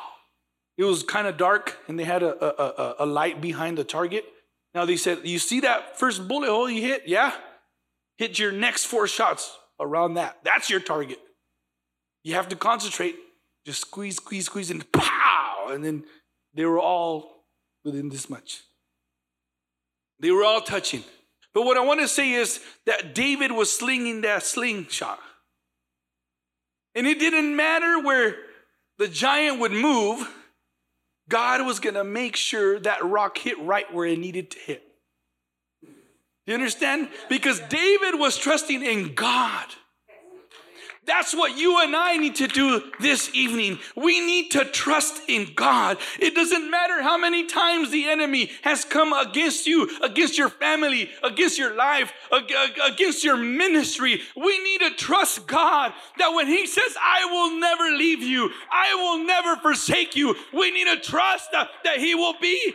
It 0.77 0.83
was 0.83 1.01
kind 1.01 1.25
of 1.25 1.37
dark, 1.37 1.77
and 1.87 1.97
they 1.97 2.03
had 2.03 2.23
a, 2.23 2.43
a, 2.43 2.65
a, 2.83 2.95
a 2.99 3.05
light 3.05 3.39
behind 3.39 3.77
the 3.77 3.85
target. 3.85 4.25
Now 4.75 4.83
they 4.83 4.97
said, 4.97 5.19
you 5.23 5.39
see 5.39 5.61
that 5.61 5.97
first 5.97 6.27
bullet 6.27 6.49
hole 6.49 6.69
you 6.69 6.81
hit? 6.81 7.03
Yeah. 7.05 7.33
Hit 8.17 8.37
your 8.37 8.51
next 8.51 8.83
four 8.83 9.07
shots 9.07 9.57
around 9.79 10.15
that. 10.15 10.39
That's 10.43 10.69
your 10.69 10.81
target. 10.81 11.19
You 12.25 12.33
have 12.33 12.49
to 12.49 12.57
concentrate. 12.57 13.15
Just 13.65 13.79
squeeze, 13.79 14.17
squeeze, 14.17 14.47
squeeze, 14.47 14.69
and 14.69 14.91
pow! 14.91 15.69
And 15.69 15.85
then 15.85 16.03
they 16.53 16.65
were 16.65 16.79
all 16.79 17.45
within 17.85 18.09
this 18.09 18.29
much. 18.29 18.63
They 20.19 20.31
were 20.31 20.43
all 20.43 20.59
touching. 20.59 21.05
But 21.53 21.65
what 21.65 21.77
I 21.77 21.81
want 21.81 21.99
to 21.99 22.07
say 22.07 22.31
is 22.31 22.59
that 22.85 23.13
David 23.13 23.51
was 23.51 23.71
slinging 23.71 24.21
that 24.21 24.43
slingshot. 24.43 25.19
And 26.95 27.07
it 27.07 27.19
didn't 27.19 27.55
matter 27.55 27.99
where 27.99 28.35
the 28.97 29.07
giant 29.07 29.59
would 29.59 29.71
move, 29.71 30.27
God 31.29 31.65
was 31.65 31.79
going 31.79 31.95
to 31.95 32.03
make 32.03 32.35
sure 32.35 32.79
that 32.79 33.03
rock 33.03 33.37
hit 33.37 33.59
right 33.59 33.91
where 33.93 34.05
it 34.05 34.19
needed 34.19 34.51
to 34.51 34.59
hit. 34.59 34.83
You 36.45 36.53
understand? 36.53 37.09
Because 37.29 37.59
David 37.69 38.19
was 38.19 38.37
trusting 38.37 38.83
in 38.83 39.13
God. 39.13 39.65
That's 41.05 41.35
what 41.35 41.57
you 41.57 41.81
and 41.81 41.93
I 41.95 42.15
need 42.15 42.35
to 42.35 42.47
do 42.47 42.81
this 42.99 43.29
evening. 43.33 43.79
We 43.95 44.21
need 44.21 44.51
to 44.51 44.63
trust 44.63 45.21
in 45.27 45.53
God. 45.53 45.97
It 46.17 46.33
doesn't 46.33 46.71
matter 46.71 47.01
how 47.01 47.17
many 47.17 47.45
times 47.45 47.91
the 47.91 48.07
enemy 48.07 48.49
has 48.61 48.85
come 48.85 49.11
against 49.11 49.67
you, 49.67 49.89
against 50.01 50.37
your 50.37 50.47
family, 50.47 51.09
against 51.21 51.57
your 51.57 51.75
life, 51.75 52.13
against 52.89 53.23
your 53.23 53.35
ministry. 53.35 54.21
We 54.35 54.63
need 54.63 54.79
to 54.79 54.91
trust 54.91 55.45
God 55.45 55.91
that 56.19 56.29
when 56.29 56.47
He 56.47 56.65
says, 56.67 56.95
I 57.01 57.25
will 57.25 57.59
never 57.59 57.97
leave 57.97 58.23
you, 58.23 58.49
I 58.71 58.95
will 58.95 59.25
never 59.25 59.57
forsake 59.57 60.15
you, 60.15 60.35
we 60.53 60.71
need 60.71 60.87
to 60.87 60.99
trust 61.01 61.51
that 61.51 61.97
He 61.97 62.15
will 62.15 62.35
be 62.39 62.73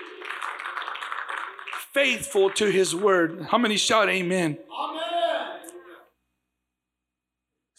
faithful 1.93 2.51
to 2.51 2.67
His 2.67 2.95
word. 2.95 3.47
How 3.51 3.57
many 3.57 3.79
shout 3.79 4.11
amen? 4.11 4.59
Amen. 4.71 5.28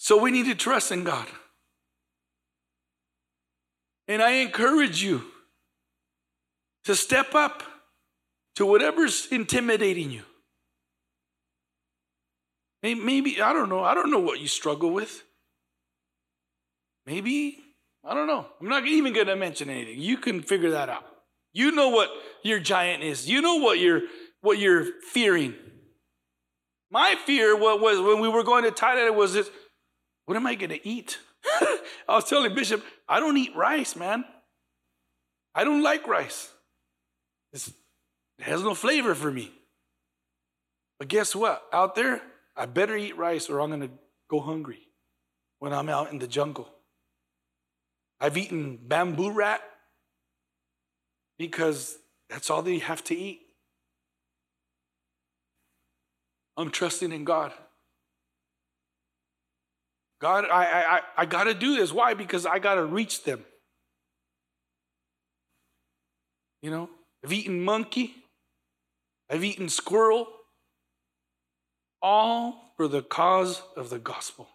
So 0.02 0.18
we 0.18 0.32
need 0.32 0.46
to 0.46 0.56
trust 0.56 0.94
in 0.94 1.04
God. 1.04 1.28
And 4.08 4.24
I 4.24 4.32
encourage 4.36 5.04
you 5.04 5.24
to 6.86 6.96
step 6.96 7.36
up 7.36 7.62
to 8.56 8.66
whatever's 8.66 9.28
intimidating 9.30 10.10
you. 10.10 10.24
Maybe, 12.82 13.42
I 13.42 13.52
don't 13.52 13.68
know, 13.68 13.84
I 13.84 13.94
don't 13.94 14.10
know 14.10 14.22
what 14.22 14.40
you 14.40 14.48
struggle 14.48 14.92
with. 14.92 15.22
Maybe, 17.06 17.60
I 18.06 18.14
don't 18.14 18.28
know. 18.28 18.48
I'm 18.62 18.70
not 18.70 18.88
even 18.88 19.12
going 19.12 19.28
to 19.28 19.36
mention 19.36 19.70
anything. 19.70 20.00
You 20.00 20.18
can 20.18 20.42
figure 20.42 20.72
that 20.72 20.88
out. 20.88 21.04
You 21.52 21.72
know 21.72 21.90
what 21.90 22.10
your 22.42 22.60
giant 22.60 23.04
is. 23.04 23.30
You 23.30 23.42
know 23.42 23.58
what 23.58 23.80
you're 23.80 24.04
what 24.40 24.60
you're 24.60 24.86
fearing. 25.12 25.56
My 26.90 27.16
fear 27.26 27.56
was, 27.56 28.00
when 28.00 28.22
we 28.22 28.30
were 28.30 28.44
going 28.44 28.64
to 28.64 28.72
Thailand 28.72 29.16
was 29.16 29.34
this, 29.34 29.52
what 30.30 30.36
am 30.36 30.46
I 30.46 30.54
going 30.54 30.70
to 30.70 30.88
eat? 30.88 31.18
I 32.08 32.13
was 32.13 32.26
telling 32.26 32.54
Bishop, 32.54 32.84
I 33.08 33.20
don't 33.20 33.36
eat 33.36 33.56
rice, 33.56 33.96
man. 33.96 34.24
I 35.56 35.63
don't 35.63 35.82
like 35.82 36.08
rice. 36.08 36.52
It's, 37.52 37.70
it 38.38 38.44
has 38.44 38.62
no 38.62 38.76
flavor 38.76 39.15
for 39.15 39.32
me. 39.32 39.52
But 41.00 41.08
guess 41.08 41.36
what? 41.36 41.63
Out 41.74 41.96
there, 41.96 42.22
I 42.56 42.68
better 42.68 42.96
eat 42.96 43.18
rice 43.18 43.50
or 43.50 43.60
I'm 43.60 43.70
going 43.70 43.82
to 43.82 43.89
go 44.30 44.39
hungry 44.39 44.82
when 45.58 45.74
I'm 45.74 45.89
out 45.89 46.12
in 46.12 46.20
the 46.20 46.28
jungle. 46.28 46.70
I've 48.22 48.38
eaten 48.38 48.78
bamboo 48.80 49.32
rat 49.32 49.62
because 51.39 51.98
that's 52.30 52.52
all 52.52 52.62
they 52.62 52.78
have 52.78 53.04
to 53.06 53.15
eat. 53.18 53.42
I'm 56.56 56.70
trusting 56.70 57.12
in 57.12 57.24
God. 57.24 57.52
God, 60.20 60.46
I, 60.52 60.64
I, 60.64 61.02
I 61.18 61.26
got 61.26 61.46
to 61.46 61.54
do 61.54 61.76
this. 61.76 61.94
Why? 61.94 62.14
Because 62.14 62.46
I 62.46 62.60
got 62.60 62.76
to 62.76 62.86
reach 62.86 63.24
them. 63.24 63.46
You 66.62 66.72
know, 66.72 66.90
I've 67.24 67.32
eaten 67.32 67.64
monkey, 67.64 68.16
I've 69.30 69.44
eaten 69.44 69.70
squirrel, 69.70 70.28
all 72.02 72.74
for 72.76 72.88
the 72.88 73.02
cause 73.02 73.62
of 73.78 73.90
the 73.90 74.00
gospel. 74.00 74.50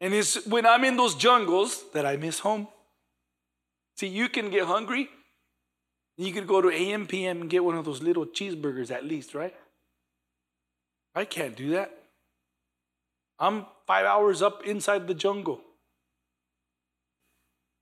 And 0.00 0.14
it's 0.14 0.46
when 0.46 0.66
I'm 0.66 0.84
in 0.84 0.96
those 0.96 1.14
jungles 1.14 1.84
that 1.92 2.06
I 2.06 2.16
miss 2.16 2.40
home. 2.40 2.68
See, 3.96 4.08
you 4.08 4.28
can 4.28 4.50
get 4.50 4.66
hungry. 4.66 5.08
You 6.18 6.32
could 6.32 6.46
go 6.46 6.60
to 6.62 6.70
AM, 6.70 7.06
PM 7.06 7.42
and 7.42 7.50
get 7.50 7.64
one 7.64 7.76
of 7.76 7.84
those 7.84 8.02
little 8.02 8.26
cheeseburgers 8.26 8.90
at 8.90 9.04
least, 9.04 9.34
right? 9.34 9.54
I 11.14 11.24
can't 11.24 11.56
do 11.56 11.70
that. 11.70 12.05
I'm 13.38 13.66
five 13.86 14.06
hours 14.06 14.42
up 14.42 14.64
inside 14.64 15.06
the 15.06 15.14
jungle. 15.14 15.60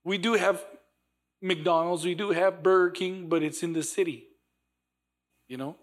We 0.04 0.18
do 0.18 0.34
have 0.34 0.64
McDonald's, 1.40 2.04
we 2.04 2.14
do 2.14 2.30
have 2.30 2.62
Burger 2.62 2.90
King, 2.90 3.28
but 3.28 3.42
it's 3.42 3.62
in 3.62 3.72
the 3.72 3.82
city, 3.82 4.24
you 5.48 5.56
know? 5.56 5.76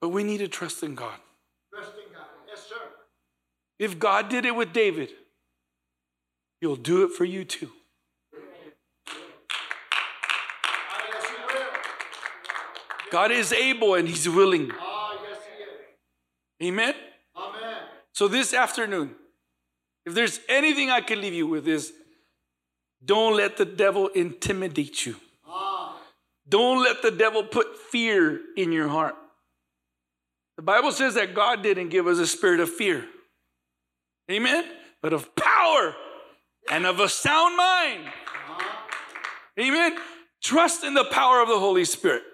But 0.00 0.10
we 0.10 0.24
need 0.24 0.38
to 0.38 0.48
trust 0.48 0.82
in 0.82 0.94
God. 0.94 1.18
Trust 1.72 1.92
in 1.94 2.12
God. 2.12 2.26
Yes, 2.48 2.66
sir. 2.68 2.76
If 3.78 3.98
God 3.98 4.28
did 4.28 4.44
it 4.44 4.54
with 4.54 4.72
David, 4.72 5.10
He'll 6.60 6.76
do 6.76 7.04
it 7.04 7.12
for 7.12 7.24
you 7.24 7.44
too. 7.44 7.70
Ah, 8.34 8.38
yes, 11.12 11.26
He 11.28 11.34
will. 11.54 11.66
God 13.10 13.30
is 13.30 13.52
able 13.52 13.94
and 13.94 14.08
He's 14.08 14.28
willing. 14.28 14.70
Ah, 14.78 15.18
yes, 15.28 15.38
He 16.58 16.64
is. 16.64 16.70
Amen? 16.70 16.94
So 18.18 18.26
this 18.26 18.52
afternoon, 18.52 19.14
if 20.04 20.12
there's 20.12 20.40
anything 20.48 20.90
I 20.90 21.00
can 21.00 21.20
leave 21.20 21.34
you 21.34 21.46
with 21.46 21.68
is 21.68 21.92
don't 23.04 23.36
let 23.36 23.56
the 23.56 23.64
devil 23.64 24.08
intimidate 24.08 25.06
you. 25.06 25.14
Don't 26.48 26.82
let 26.82 27.00
the 27.00 27.12
devil 27.12 27.44
put 27.44 27.78
fear 27.78 28.40
in 28.56 28.72
your 28.72 28.88
heart. 28.88 29.14
The 30.56 30.64
Bible 30.64 30.90
says 30.90 31.14
that 31.14 31.32
God 31.32 31.62
didn't 31.62 31.90
give 31.90 32.08
us 32.08 32.18
a 32.18 32.26
spirit 32.26 32.58
of 32.58 32.68
fear. 32.68 33.04
Amen? 34.28 34.64
But 35.00 35.12
of 35.12 35.32
power 35.36 35.94
and 36.72 36.86
of 36.86 36.98
a 36.98 37.08
sound 37.08 37.56
mind. 37.56 38.02
Amen? 39.60 39.96
Trust 40.42 40.82
in 40.82 40.94
the 40.94 41.04
power 41.04 41.40
of 41.40 41.46
the 41.46 41.60
Holy 41.60 41.84
Spirit. 41.84 42.24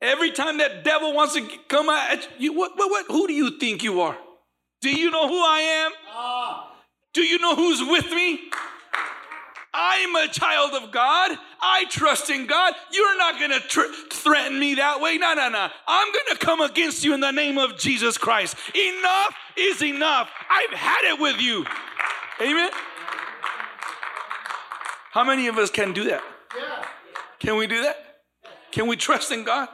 Every 0.00 0.30
time 0.30 0.58
that 0.58 0.84
devil 0.84 1.12
wants 1.12 1.34
to 1.34 1.48
come 1.66 1.88
at 1.88 2.28
you, 2.38 2.52
what, 2.52 2.76
what, 2.76 2.90
what, 2.92 3.06
who 3.08 3.26
do 3.26 3.32
you 3.32 3.58
think 3.58 3.82
you 3.82 4.00
are? 4.00 4.16
Do 4.84 4.90
you 4.90 5.10
know 5.10 5.26
who 5.26 5.38
I 5.38 5.60
am? 5.86 5.92
ah, 6.10 6.76
Do 7.14 7.22
you 7.22 7.38
know 7.38 7.56
who's 7.56 7.80
with 7.80 8.04
me? 8.10 8.38
I'm 9.72 10.14
a 10.14 10.28
child 10.28 10.74
of 10.74 10.92
God. 10.92 11.30
I 11.62 11.86
trust 11.88 12.28
in 12.28 12.46
God. 12.46 12.74
You're 12.92 13.16
not 13.16 13.38
going 13.38 13.50
to 13.52 13.60
tr- 13.66 13.90
threaten 14.12 14.60
me 14.60 14.74
that 14.74 15.00
way. 15.00 15.16
No, 15.16 15.32
no, 15.32 15.48
no. 15.48 15.68
I'm 15.88 16.12
going 16.12 16.26
to 16.32 16.36
come 16.36 16.60
against 16.60 17.02
you 17.02 17.14
in 17.14 17.20
the 17.20 17.30
name 17.30 17.56
of 17.56 17.78
Jesus 17.78 18.18
Christ. 18.18 18.56
Enough 18.74 19.34
is 19.56 19.82
enough. 19.82 20.28
I've 20.50 20.76
had 20.78 21.14
it 21.14 21.18
with 21.18 21.40
you. 21.40 21.64
Amen. 22.42 22.68
How 25.12 25.24
many 25.24 25.46
of 25.46 25.56
us 25.56 25.70
can 25.70 25.94
do 25.94 26.04
that? 26.10 26.22
yeah. 26.54 26.84
Can 27.38 27.56
we 27.56 27.66
do 27.66 27.80
that? 27.84 27.96
Can 28.70 28.86
we 28.86 28.96
trust 28.96 29.32
in 29.32 29.44
God? 29.44 29.70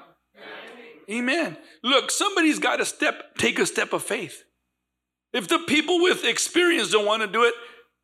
Amen. 1.10 1.56
Look, 1.82 2.12
somebody's 2.12 2.60
got 2.60 2.76
to 2.76 2.84
step, 2.84 3.34
take 3.38 3.58
a 3.58 3.66
step 3.66 3.92
of 3.92 4.04
faith. 4.04 4.44
If 5.32 5.48
the 5.48 5.60
people 5.60 6.00
with 6.00 6.24
experience 6.24 6.90
don't 6.90 7.06
want 7.06 7.22
to 7.22 7.28
do 7.28 7.44
it, 7.44 7.54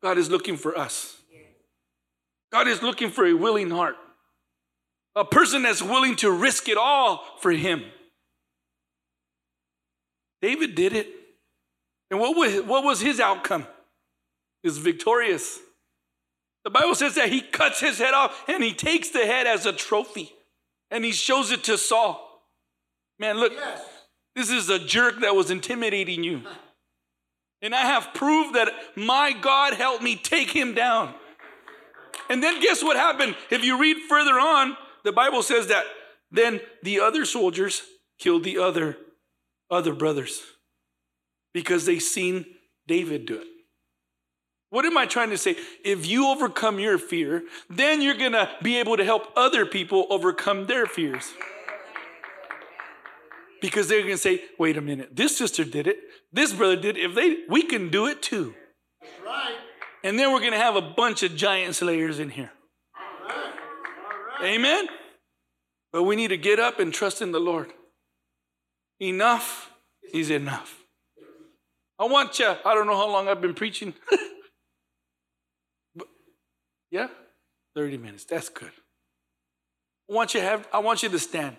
God 0.01 0.17
is 0.17 0.29
looking 0.29 0.57
for 0.57 0.77
us. 0.77 1.15
God 2.51 2.67
is 2.67 2.81
looking 2.81 3.09
for 3.09 3.25
a 3.25 3.33
willing 3.33 3.69
heart, 3.69 3.97
a 5.15 5.25
person 5.25 5.63
that's 5.63 5.81
willing 5.81 6.15
to 6.17 6.31
risk 6.31 6.69
it 6.69 6.77
all 6.77 7.25
for 7.41 7.51
Him. 7.51 7.83
David 10.41 10.75
did 10.75 10.93
it. 10.93 11.07
And 12.09 12.19
what 12.19 12.37
was, 12.37 12.61
what 12.61 12.83
was 12.83 13.01
his 13.01 13.19
outcome? 13.19 13.67
Was 14.63 14.77
victorious. 14.77 15.59
The 16.63 16.69
Bible 16.69 16.95
says 16.95 17.15
that 17.15 17.29
he 17.29 17.41
cuts 17.41 17.79
his 17.79 17.97
head 17.97 18.13
off 18.13 18.43
and 18.47 18.63
he 18.63 18.73
takes 18.73 19.09
the 19.09 19.25
head 19.25 19.47
as 19.47 19.65
a 19.65 19.73
trophy 19.73 20.31
and 20.91 21.03
he 21.03 21.11
shows 21.11 21.51
it 21.51 21.63
to 21.65 21.77
Saul. 21.77 22.43
Man, 23.19 23.37
look, 23.39 23.53
Yes. 23.53 23.81
this 24.35 24.49
is 24.49 24.69
a 24.69 24.77
jerk 24.79 25.21
that 25.21 25.35
was 25.35 25.51
intimidating 25.51 26.23
you. 26.23 26.43
And 27.61 27.73
I 27.73 27.81
have 27.81 28.13
proved 28.13 28.55
that 28.55 28.71
my 28.95 29.33
God 29.33 29.73
helped 29.73 30.03
me 30.03 30.15
take 30.15 30.51
him 30.51 30.73
down. 30.73 31.13
And 32.29 32.43
then 32.43 32.61
guess 32.61 32.83
what 32.83 32.97
happened? 32.97 33.35
If 33.49 33.63
you 33.63 33.79
read 33.79 33.97
further 34.09 34.33
on, 34.33 34.77
the 35.03 35.11
Bible 35.11 35.41
says 35.41 35.67
that 35.67 35.85
then 36.31 36.59
the 36.83 36.99
other 36.99 37.25
soldiers 37.25 37.81
killed 38.19 38.43
the 38.43 38.57
other 38.57 38.97
other 39.69 39.93
brothers 39.93 40.41
because 41.53 41.85
they 41.85 41.99
seen 41.99 42.45
David 42.87 43.25
do 43.25 43.35
it. 43.35 43.47
What 44.69 44.85
am 44.85 44.97
I 44.97 45.05
trying 45.05 45.29
to 45.29 45.37
say? 45.37 45.55
If 45.83 46.05
you 46.05 46.27
overcome 46.27 46.79
your 46.79 46.97
fear, 46.97 47.43
then 47.69 48.01
you're 48.01 48.17
going 48.17 48.33
to 48.33 48.49
be 48.61 48.77
able 48.79 48.97
to 48.97 49.05
help 49.05 49.31
other 49.35 49.65
people 49.65 50.07
overcome 50.09 50.67
their 50.67 50.85
fears. 50.85 51.33
Because 53.61 53.87
they're 53.87 54.01
going 54.01 54.13
to 54.13 54.17
say, 54.17 54.41
"Wait 54.59 54.77
a 54.77 54.81
minute. 54.81 55.15
This 55.15 55.37
sister 55.37 55.63
did 55.63 55.87
it. 55.87 55.97
This 56.31 56.53
brother 56.53 56.75
did 56.75 56.97
it. 56.97 57.03
If 57.03 57.15
they 57.15 57.37
we 57.49 57.63
can 57.63 57.89
do 57.89 58.05
it 58.05 58.21
too." 58.21 58.53
That's 59.01 59.13
right. 59.25 59.55
And 60.03 60.17
then 60.17 60.31
we're 60.31 60.39
going 60.39 60.53
to 60.53 60.57
have 60.57 60.75
a 60.75 60.81
bunch 60.81 61.23
of 61.23 61.35
giant 61.35 61.75
slayers 61.75 62.19
in 62.19 62.29
here. 62.29 62.51
All 62.95 63.27
right. 63.27 63.35
All 63.35 64.41
right. 64.41 64.53
Amen. 64.53 64.87
But 65.91 66.03
we 66.03 66.15
need 66.15 66.29
to 66.29 66.37
get 66.37 66.59
up 66.59 66.79
and 66.79 66.93
trust 66.93 67.21
in 67.21 67.31
the 67.31 67.39
Lord. 67.39 67.73
Enough 68.99 69.71
is 70.13 70.29
enough. 70.29 70.83
I 71.99 72.05
want 72.05 72.37
you, 72.39 72.55
I 72.63 72.75
don't 72.75 72.85
know 72.87 72.95
how 72.95 73.09
long 73.09 73.27
I've 73.27 73.41
been 73.41 73.55
preaching. 73.55 73.93
but, 75.95 76.07
yeah? 76.91 77.07
30 77.75 77.97
minutes. 77.97 78.23
That's 78.25 78.49
good. 78.49 78.71
I 80.09 80.13
want 80.13 80.33
you 80.33 80.39
to 80.39 80.45
have 80.45 80.67
I 80.71 80.79
want 80.79 81.03
you 81.03 81.09
to 81.09 81.19
stand. 81.19 81.57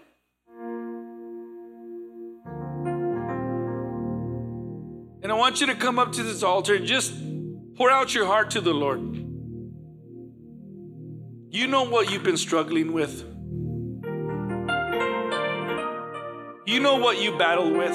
And 5.28 5.34
I 5.34 5.36
want 5.38 5.60
you 5.60 5.66
to 5.66 5.74
come 5.74 5.98
up 5.98 6.12
to 6.12 6.22
this 6.22 6.42
altar 6.42 6.74
and 6.74 6.86
just 6.86 7.12
pour 7.76 7.90
out 7.90 8.14
your 8.14 8.24
heart 8.24 8.52
to 8.52 8.62
the 8.62 8.72
Lord. 8.72 8.98
You 11.50 11.66
know 11.66 11.82
what 11.82 12.10
you've 12.10 12.22
been 12.22 12.38
struggling 12.38 12.94
with. 12.94 13.26
You 16.66 16.80
know 16.80 16.96
what 16.96 17.20
you 17.20 17.36
battle 17.36 17.70
with. 17.70 17.92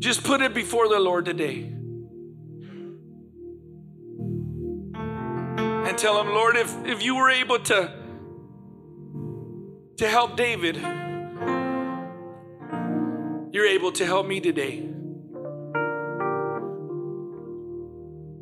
Just 0.00 0.24
put 0.24 0.42
it 0.42 0.52
before 0.52 0.90
the 0.90 1.00
Lord 1.00 1.24
today. 1.24 1.60
And 5.88 5.96
tell 5.96 6.20
him, 6.20 6.28
Lord, 6.28 6.56
if, 6.58 6.76
if 6.84 7.02
you 7.02 7.16
were 7.16 7.30
able 7.30 7.58
to, 7.60 7.90
to 9.96 10.06
help 10.06 10.36
David, 10.36 10.78
you're 13.58 13.66
able 13.66 13.90
to 13.90 14.06
help 14.06 14.24
me 14.24 14.38
today. 14.38 14.76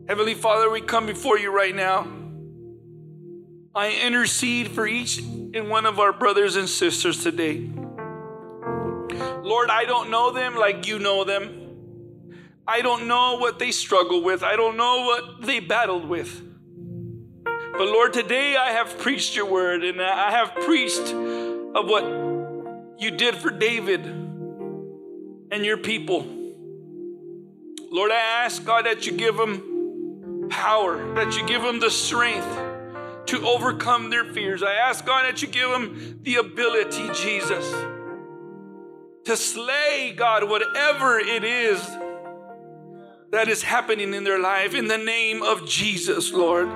Heavenly 0.06 0.34
Father, 0.34 0.68
we 0.68 0.82
come 0.82 1.06
before 1.06 1.38
you 1.38 1.50
right 1.50 1.74
now. 1.74 2.06
I 3.74 3.98
intercede 4.04 4.68
for 4.68 4.86
each 4.86 5.16
and 5.16 5.70
one 5.70 5.86
of 5.86 5.98
our 5.98 6.12
brothers 6.12 6.56
and 6.56 6.68
sisters 6.68 7.22
today. 7.22 7.66
Lord, 9.42 9.70
I 9.70 9.86
don't 9.86 10.10
know 10.10 10.32
them 10.32 10.54
like 10.54 10.86
you 10.86 10.98
know 10.98 11.24
them. 11.24 11.62
I 12.68 12.82
don't 12.82 13.08
know 13.08 13.38
what 13.38 13.58
they 13.58 13.70
struggle 13.70 14.22
with. 14.22 14.42
I 14.42 14.54
don't 14.54 14.76
know 14.76 15.06
what 15.06 15.46
they 15.46 15.60
battled 15.60 16.06
with. 16.06 16.42
But 17.42 17.86
Lord, 17.86 18.12
today 18.12 18.54
I 18.54 18.72
have 18.72 18.98
preached 18.98 19.34
your 19.34 19.46
word 19.46 19.82
and 19.82 19.98
I 19.98 20.32
have 20.32 20.54
preached 20.56 21.10
of 21.10 21.86
what 21.86 22.04
you 23.00 23.12
did 23.12 23.34
for 23.36 23.48
David 23.48 24.25
and 25.50 25.64
your 25.64 25.76
people. 25.76 26.26
Lord, 27.90 28.10
I 28.10 28.44
ask 28.44 28.64
God 28.64 28.86
that 28.86 29.06
you 29.06 29.12
give 29.12 29.36
them 29.36 30.48
power, 30.50 31.14
that 31.14 31.36
you 31.36 31.46
give 31.46 31.62
them 31.62 31.80
the 31.80 31.90
strength 31.90 32.46
to 33.26 33.46
overcome 33.46 34.10
their 34.10 34.24
fears. 34.24 34.62
I 34.62 34.74
ask 34.74 35.04
God 35.04 35.24
that 35.24 35.42
you 35.42 35.48
give 35.48 35.70
them 35.70 36.20
the 36.22 36.36
ability, 36.36 37.10
Jesus, 37.12 37.70
to 39.24 39.36
slay, 39.36 40.14
God, 40.16 40.48
whatever 40.48 41.18
it 41.18 41.44
is 41.44 41.84
that 43.30 43.48
is 43.48 43.62
happening 43.62 44.14
in 44.14 44.24
their 44.24 44.38
life 44.38 44.74
in 44.74 44.86
the 44.88 44.98
name 44.98 45.42
of 45.42 45.66
Jesus, 45.66 46.32
Lord. 46.32 46.68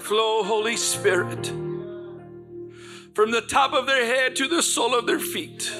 Flow, 0.00 0.42
Holy 0.42 0.76
Spirit, 0.76 1.46
from 3.14 3.30
the 3.30 3.42
top 3.42 3.72
of 3.72 3.86
their 3.86 4.06
head 4.06 4.36
to 4.36 4.48
the 4.48 4.62
sole 4.62 4.94
of 4.94 5.06
their 5.06 5.18
feet. 5.18 5.70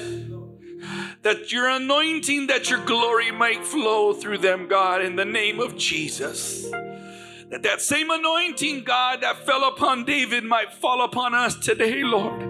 That 1.27 1.51
your 1.51 1.67
anointing, 1.67 2.47
that 2.47 2.69
your 2.69 2.79
glory 2.85 3.31
might 3.31 3.65
flow 3.65 4.13
through 4.13 4.37
them, 4.37 4.69
God, 4.69 5.01
in 5.01 5.17
the 5.17 5.25
name 5.25 5.59
of 5.59 5.75
Jesus. 5.75 6.69
That 7.49 7.63
that 7.63 7.81
same 7.81 8.09
anointing, 8.09 8.85
God, 8.85 9.19
that 9.23 9.45
fell 9.45 9.67
upon 9.67 10.05
David 10.05 10.45
might 10.45 10.71
fall 10.71 11.03
upon 11.03 11.35
us 11.35 11.55
today, 11.55 12.01
Lord. 12.01 12.41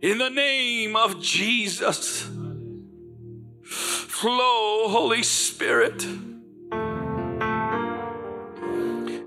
In 0.00 0.16
the 0.16 0.30
name 0.30 0.96
of 0.96 1.20
Jesus. 1.20 2.22
Flow, 3.62 4.88
Holy 4.88 5.22
Spirit. 5.22 6.02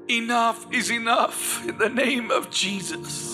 Enough 0.10 0.74
is 0.74 0.90
enough 0.90 1.64
in 1.70 1.78
the 1.78 1.90
name 1.90 2.32
of 2.32 2.50
Jesus. 2.50 3.27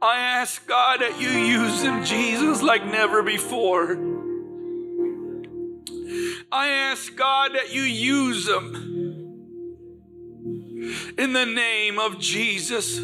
I 0.00 0.18
ask 0.20 0.64
God 0.66 1.00
that 1.00 1.20
you 1.20 1.28
use 1.28 1.82
him, 1.82 2.04
Jesus, 2.04 2.62
like 2.62 2.86
never 2.86 3.22
before. 3.22 3.98
I 6.52 6.68
ask 6.68 7.14
God 7.16 7.54
that 7.54 7.74
you 7.74 7.82
use 7.82 8.48
him 8.48 8.74
in 11.18 11.32
the 11.32 11.44
name 11.44 11.98
of 11.98 12.20
Jesus. 12.20 12.98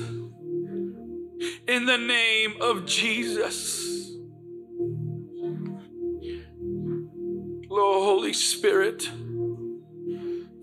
In 1.66 1.86
the 1.86 1.98
name 1.98 2.54
of 2.60 2.86
Jesus. 2.86 4.12
Flow, 7.68 8.04
Holy 8.04 8.32
Spirit. 8.32 9.02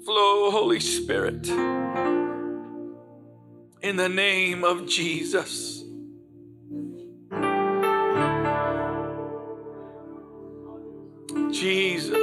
Flow, 0.06 0.50
Holy 0.50 0.80
Spirit. 0.80 1.50
In 3.82 3.98
the 3.98 4.10
name 4.10 4.64
of 4.64 4.88
Jesus. 4.88 5.81
Jesus. 11.62 12.21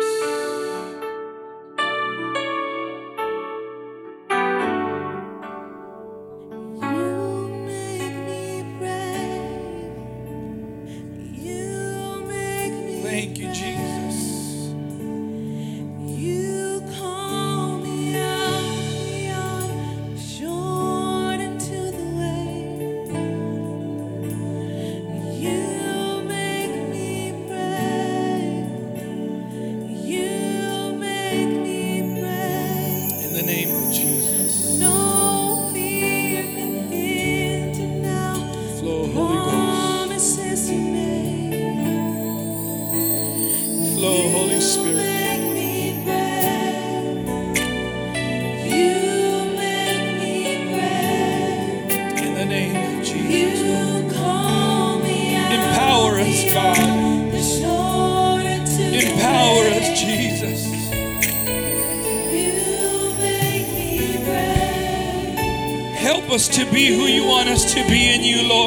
To 66.58 66.64
be 66.72 66.88
who 66.88 67.06
you 67.06 67.24
want 67.24 67.48
us 67.48 67.72
to 67.72 67.86
be 67.86 68.12
in 68.12 68.24
you, 68.24 68.48
Lord. 68.48 68.57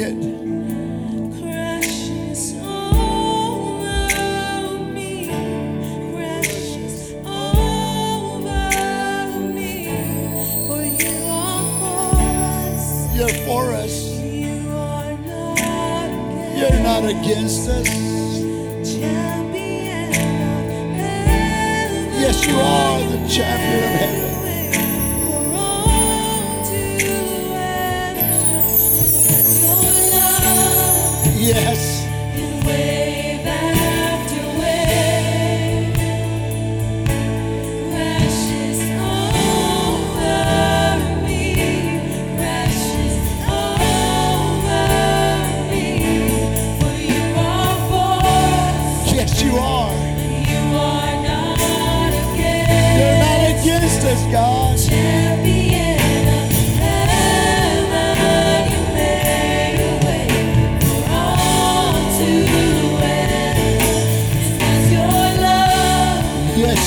Wave 0.00 0.49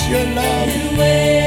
your 0.10 0.26
love. 0.34 1.43